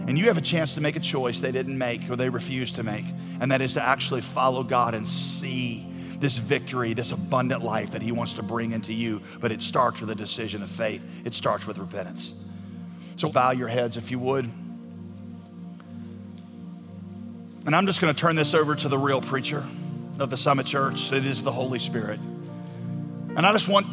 And 0.06 0.18
you 0.18 0.26
have 0.26 0.38
a 0.38 0.42
chance 0.42 0.72
to 0.74 0.80
make 0.80 0.96
a 0.96 1.00
choice 1.00 1.40
they 1.40 1.52
didn't 1.52 1.76
make 1.76 2.08
or 2.08 2.16
they 2.16 2.30
refused 2.30 2.76
to 2.76 2.82
make, 2.82 3.04
and 3.40 3.52
that 3.52 3.60
is 3.60 3.74
to 3.74 3.82
actually 3.82 4.22
follow 4.22 4.62
God 4.62 4.94
and 4.94 5.06
see 5.06 5.86
this 6.18 6.36
victory, 6.36 6.94
this 6.94 7.12
abundant 7.12 7.62
life 7.62 7.90
that 7.92 8.02
he 8.02 8.10
wants 8.10 8.32
to 8.34 8.42
bring 8.42 8.72
into 8.72 8.92
you. 8.92 9.20
But 9.40 9.52
it 9.52 9.60
starts 9.60 10.00
with 10.00 10.10
a 10.10 10.14
decision 10.14 10.62
of 10.62 10.70
faith, 10.70 11.04
it 11.24 11.34
starts 11.34 11.66
with 11.66 11.78
repentance. 11.78 12.32
So 13.16 13.28
bow 13.28 13.50
your 13.50 13.68
heads 13.68 13.96
if 13.96 14.10
you 14.10 14.18
would. 14.20 14.48
And 17.66 17.76
I'm 17.76 17.86
just 17.86 18.00
going 18.00 18.14
to 18.14 18.18
turn 18.18 18.36
this 18.36 18.54
over 18.54 18.74
to 18.76 18.88
the 18.88 18.96
real 18.96 19.20
preacher 19.20 19.62
of 20.18 20.30
the 20.30 20.36
Summit 20.38 20.64
Church. 20.64 21.12
It 21.12 21.26
is 21.26 21.42
the 21.42 21.52
Holy 21.52 21.78
Spirit. 21.78 22.18
And 23.36 23.40
I 23.40 23.52
just 23.52 23.68
want 23.68 23.86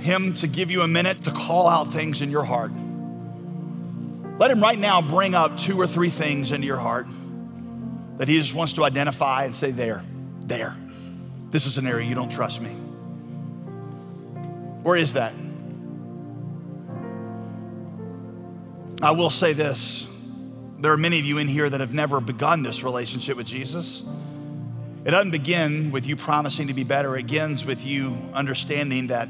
him 0.00 0.34
to 0.34 0.46
give 0.46 0.70
you 0.70 0.82
a 0.82 0.88
minute 0.88 1.24
to 1.24 1.30
call 1.30 1.68
out 1.68 1.92
things 1.92 2.22
in 2.22 2.30
your 2.30 2.44
heart. 2.44 2.72
Let 4.40 4.50
Him 4.50 4.62
right 4.62 4.78
now 4.78 5.02
bring 5.02 5.34
up 5.34 5.58
two 5.58 5.78
or 5.78 5.86
three 5.86 6.08
things 6.08 6.50
into 6.50 6.66
your 6.66 6.78
heart 6.78 7.06
that 8.16 8.26
He 8.26 8.38
just 8.38 8.54
wants 8.54 8.72
to 8.72 8.84
identify 8.84 9.44
and 9.44 9.54
say, 9.54 9.70
There, 9.70 10.02
there. 10.40 10.74
This 11.50 11.66
is 11.66 11.76
an 11.76 11.86
area 11.86 12.08
you 12.08 12.14
don't 12.14 12.32
trust 12.32 12.62
me. 12.62 12.70
Where 14.82 14.96
is 14.96 15.12
that? 15.12 15.34
I 19.02 19.10
will 19.10 19.28
say 19.28 19.52
this 19.52 20.06
there 20.78 20.92
are 20.92 20.96
many 20.96 21.18
of 21.18 21.26
you 21.26 21.36
in 21.36 21.46
here 21.46 21.68
that 21.68 21.80
have 21.80 21.92
never 21.92 22.18
begun 22.18 22.62
this 22.62 22.82
relationship 22.82 23.36
with 23.36 23.46
Jesus. 23.46 24.02
It 25.04 25.10
doesn't 25.10 25.32
begin 25.32 25.90
with 25.90 26.06
you 26.06 26.16
promising 26.16 26.68
to 26.68 26.74
be 26.74 26.84
better, 26.84 27.14
it 27.14 27.24
begins 27.24 27.66
with 27.66 27.84
you 27.84 28.16
understanding 28.32 29.08
that 29.08 29.28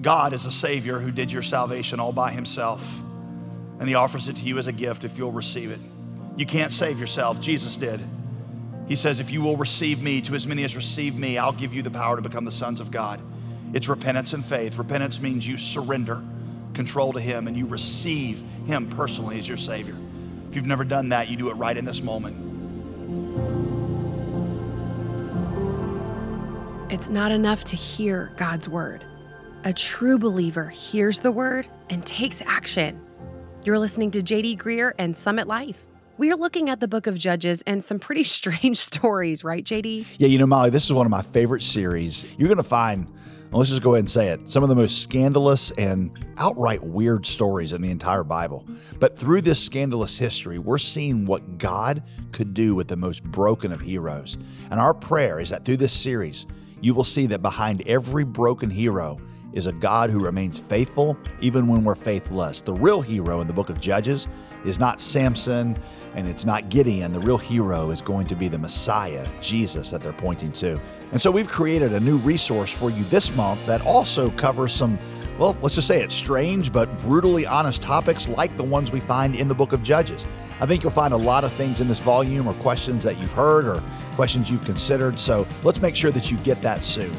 God 0.00 0.32
is 0.32 0.46
a 0.46 0.52
Savior 0.52 0.98
who 0.98 1.10
did 1.10 1.30
your 1.30 1.42
salvation 1.42 2.00
all 2.00 2.12
by 2.12 2.32
Himself, 2.32 3.00
and 3.78 3.88
He 3.88 3.94
offers 3.94 4.28
it 4.28 4.36
to 4.36 4.44
you 4.44 4.58
as 4.58 4.66
a 4.66 4.72
gift 4.72 5.04
if 5.04 5.18
you'll 5.18 5.32
receive 5.32 5.70
it. 5.70 5.80
You 6.36 6.46
can't 6.46 6.72
save 6.72 6.98
yourself, 6.98 7.40
Jesus 7.40 7.76
did. 7.76 8.00
He 8.88 8.96
says, 8.96 9.20
If 9.20 9.30
you 9.30 9.42
will 9.42 9.56
receive 9.56 10.02
me, 10.02 10.20
to 10.22 10.34
as 10.34 10.46
many 10.46 10.64
as 10.64 10.74
receive 10.74 11.14
me, 11.16 11.38
I'll 11.38 11.52
give 11.52 11.74
you 11.74 11.82
the 11.82 11.90
power 11.90 12.16
to 12.16 12.22
become 12.22 12.44
the 12.44 12.52
sons 12.52 12.80
of 12.80 12.90
God. 12.90 13.20
It's 13.72 13.88
repentance 13.88 14.32
and 14.32 14.44
faith. 14.44 14.78
Repentance 14.78 15.20
means 15.20 15.46
you 15.46 15.58
surrender 15.58 16.22
control 16.74 17.12
to 17.12 17.20
Him 17.20 17.46
and 17.46 17.56
you 17.56 17.66
receive 17.66 18.42
Him 18.66 18.88
personally 18.88 19.38
as 19.38 19.46
your 19.46 19.56
Savior. 19.56 19.96
If 20.48 20.56
you've 20.56 20.66
never 20.66 20.84
done 20.84 21.10
that, 21.10 21.28
you 21.28 21.36
do 21.36 21.50
it 21.50 21.54
right 21.54 21.76
in 21.76 21.84
this 21.84 22.02
moment. 22.02 22.48
It's 26.90 27.08
not 27.08 27.30
enough 27.30 27.62
to 27.64 27.76
hear 27.76 28.32
God's 28.36 28.68
word. 28.68 29.04
A 29.62 29.74
true 29.74 30.18
believer 30.18 30.70
hears 30.70 31.20
the 31.20 31.30
word 31.30 31.66
and 31.90 32.04
takes 32.06 32.40
action. 32.46 32.98
You're 33.62 33.78
listening 33.78 34.10
to 34.12 34.22
JD 34.22 34.56
Greear 34.56 34.92
and 34.98 35.14
Summit 35.14 35.46
Life. 35.46 35.86
We 36.16 36.32
are 36.32 36.36
looking 36.36 36.70
at 36.70 36.80
the 36.80 36.88
book 36.88 37.06
of 37.06 37.18
Judges 37.18 37.62
and 37.66 37.84
some 37.84 37.98
pretty 37.98 38.22
strange 38.24 38.78
stories, 38.78 39.44
right, 39.44 39.62
JD? 39.62 40.06
Yeah, 40.16 40.28
you 40.28 40.38
know, 40.38 40.46
Molly, 40.46 40.70
this 40.70 40.86
is 40.86 40.94
one 40.94 41.04
of 41.04 41.10
my 41.10 41.20
favorite 41.20 41.60
series. 41.60 42.24
You're 42.38 42.48
going 42.48 42.56
to 42.56 42.62
find, 42.62 43.06
let's 43.52 43.68
just 43.68 43.82
go 43.82 43.90
ahead 43.90 43.98
and 43.98 44.10
say 44.10 44.28
it, 44.28 44.48
some 44.48 44.62
of 44.62 44.70
the 44.70 44.74
most 44.74 45.02
scandalous 45.02 45.72
and 45.72 46.10
outright 46.38 46.82
weird 46.82 47.26
stories 47.26 47.74
in 47.74 47.82
the 47.82 47.90
entire 47.90 48.24
Bible. 48.24 48.64
But 48.98 49.14
through 49.14 49.42
this 49.42 49.62
scandalous 49.62 50.16
history, 50.16 50.58
we're 50.58 50.78
seeing 50.78 51.26
what 51.26 51.58
God 51.58 52.02
could 52.32 52.54
do 52.54 52.74
with 52.74 52.88
the 52.88 52.96
most 52.96 53.22
broken 53.24 53.72
of 53.72 53.82
heroes. 53.82 54.38
And 54.70 54.80
our 54.80 54.94
prayer 54.94 55.38
is 55.38 55.50
that 55.50 55.66
through 55.66 55.76
this 55.76 55.92
series, 55.92 56.46
you 56.80 56.94
will 56.94 57.04
see 57.04 57.26
that 57.26 57.42
behind 57.42 57.86
every 57.86 58.24
broken 58.24 58.70
hero, 58.70 59.20
is 59.52 59.66
a 59.66 59.72
God 59.72 60.10
who 60.10 60.22
remains 60.22 60.58
faithful 60.58 61.16
even 61.40 61.66
when 61.66 61.84
we're 61.84 61.94
faithless. 61.94 62.60
The 62.60 62.72
real 62.72 63.00
hero 63.00 63.40
in 63.40 63.46
the 63.46 63.52
book 63.52 63.70
of 63.70 63.80
Judges 63.80 64.28
is 64.64 64.78
not 64.78 65.00
Samson 65.00 65.76
and 66.14 66.28
it's 66.28 66.44
not 66.44 66.68
Gideon. 66.68 67.12
The 67.12 67.20
real 67.20 67.38
hero 67.38 67.90
is 67.90 68.02
going 68.02 68.26
to 68.28 68.34
be 68.34 68.48
the 68.48 68.58
Messiah, 68.58 69.26
Jesus, 69.40 69.90
that 69.90 70.02
they're 70.02 70.12
pointing 70.12 70.52
to. 70.52 70.80
And 71.12 71.20
so 71.20 71.30
we've 71.30 71.48
created 71.48 71.92
a 71.92 72.00
new 72.00 72.18
resource 72.18 72.72
for 72.72 72.90
you 72.90 73.04
this 73.04 73.34
month 73.36 73.64
that 73.66 73.84
also 73.86 74.30
covers 74.30 74.72
some, 74.72 74.98
well, 75.38 75.56
let's 75.62 75.74
just 75.74 75.88
say 75.88 76.02
it's 76.02 76.14
strange 76.14 76.72
but 76.72 76.96
brutally 76.98 77.46
honest 77.46 77.82
topics 77.82 78.28
like 78.28 78.56
the 78.56 78.64
ones 78.64 78.92
we 78.92 79.00
find 79.00 79.34
in 79.34 79.48
the 79.48 79.54
book 79.54 79.72
of 79.72 79.82
Judges. 79.82 80.24
I 80.60 80.66
think 80.66 80.82
you'll 80.82 80.92
find 80.92 81.14
a 81.14 81.16
lot 81.16 81.42
of 81.42 81.52
things 81.52 81.80
in 81.80 81.88
this 81.88 82.00
volume 82.00 82.46
or 82.46 82.54
questions 82.54 83.02
that 83.04 83.18
you've 83.18 83.32
heard 83.32 83.64
or 83.64 83.82
questions 84.14 84.50
you've 84.50 84.64
considered. 84.64 85.18
So 85.18 85.46
let's 85.64 85.80
make 85.80 85.96
sure 85.96 86.10
that 86.10 86.30
you 86.30 86.36
get 86.38 86.60
that 86.62 86.84
soon. 86.84 87.14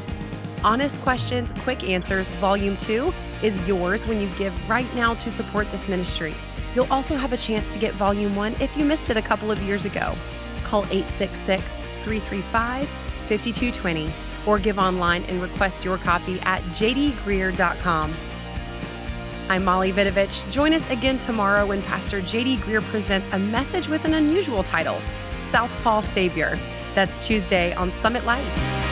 Honest 0.64 1.00
Questions, 1.00 1.52
Quick 1.60 1.82
Answers, 1.82 2.30
Volume 2.30 2.76
2 2.76 3.12
is 3.42 3.66
yours 3.66 4.06
when 4.06 4.20
you 4.20 4.28
give 4.38 4.68
right 4.68 4.92
now 4.94 5.14
to 5.14 5.30
support 5.30 5.68
this 5.72 5.88
ministry. 5.88 6.34
You'll 6.74 6.90
also 6.92 7.16
have 7.16 7.32
a 7.32 7.36
chance 7.36 7.72
to 7.72 7.80
get 7.80 7.94
Volume 7.94 8.36
1 8.36 8.56
if 8.60 8.76
you 8.76 8.84
missed 8.84 9.10
it 9.10 9.16
a 9.16 9.22
couple 9.22 9.50
of 9.50 9.60
years 9.62 9.84
ago. 9.84 10.14
Call 10.62 10.84
866 10.84 11.64
335 12.04 12.88
5220 12.88 14.12
or 14.46 14.58
give 14.58 14.78
online 14.78 15.24
and 15.24 15.42
request 15.42 15.84
your 15.84 15.98
copy 15.98 16.38
at 16.42 16.62
jdgreear.com. 16.64 18.14
I'm 19.48 19.64
Molly 19.64 19.92
Vidovich. 19.92 20.48
Join 20.52 20.72
us 20.72 20.88
again 20.90 21.18
tomorrow 21.18 21.66
when 21.66 21.82
Pastor 21.82 22.20
JD 22.20 22.58
Greear 22.58 22.82
presents 22.82 23.28
a 23.32 23.38
message 23.38 23.88
with 23.88 24.04
an 24.04 24.14
unusual 24.14 24.62
title 24.62 25.00
Southpaw 25.40 26.02
Savior. 26.02 26.56
That's 26.94 27.26
Tuesday 27.26 27.74
on 27.74 27.90
Summit 27.92 28.24
Life. 28.24 28.91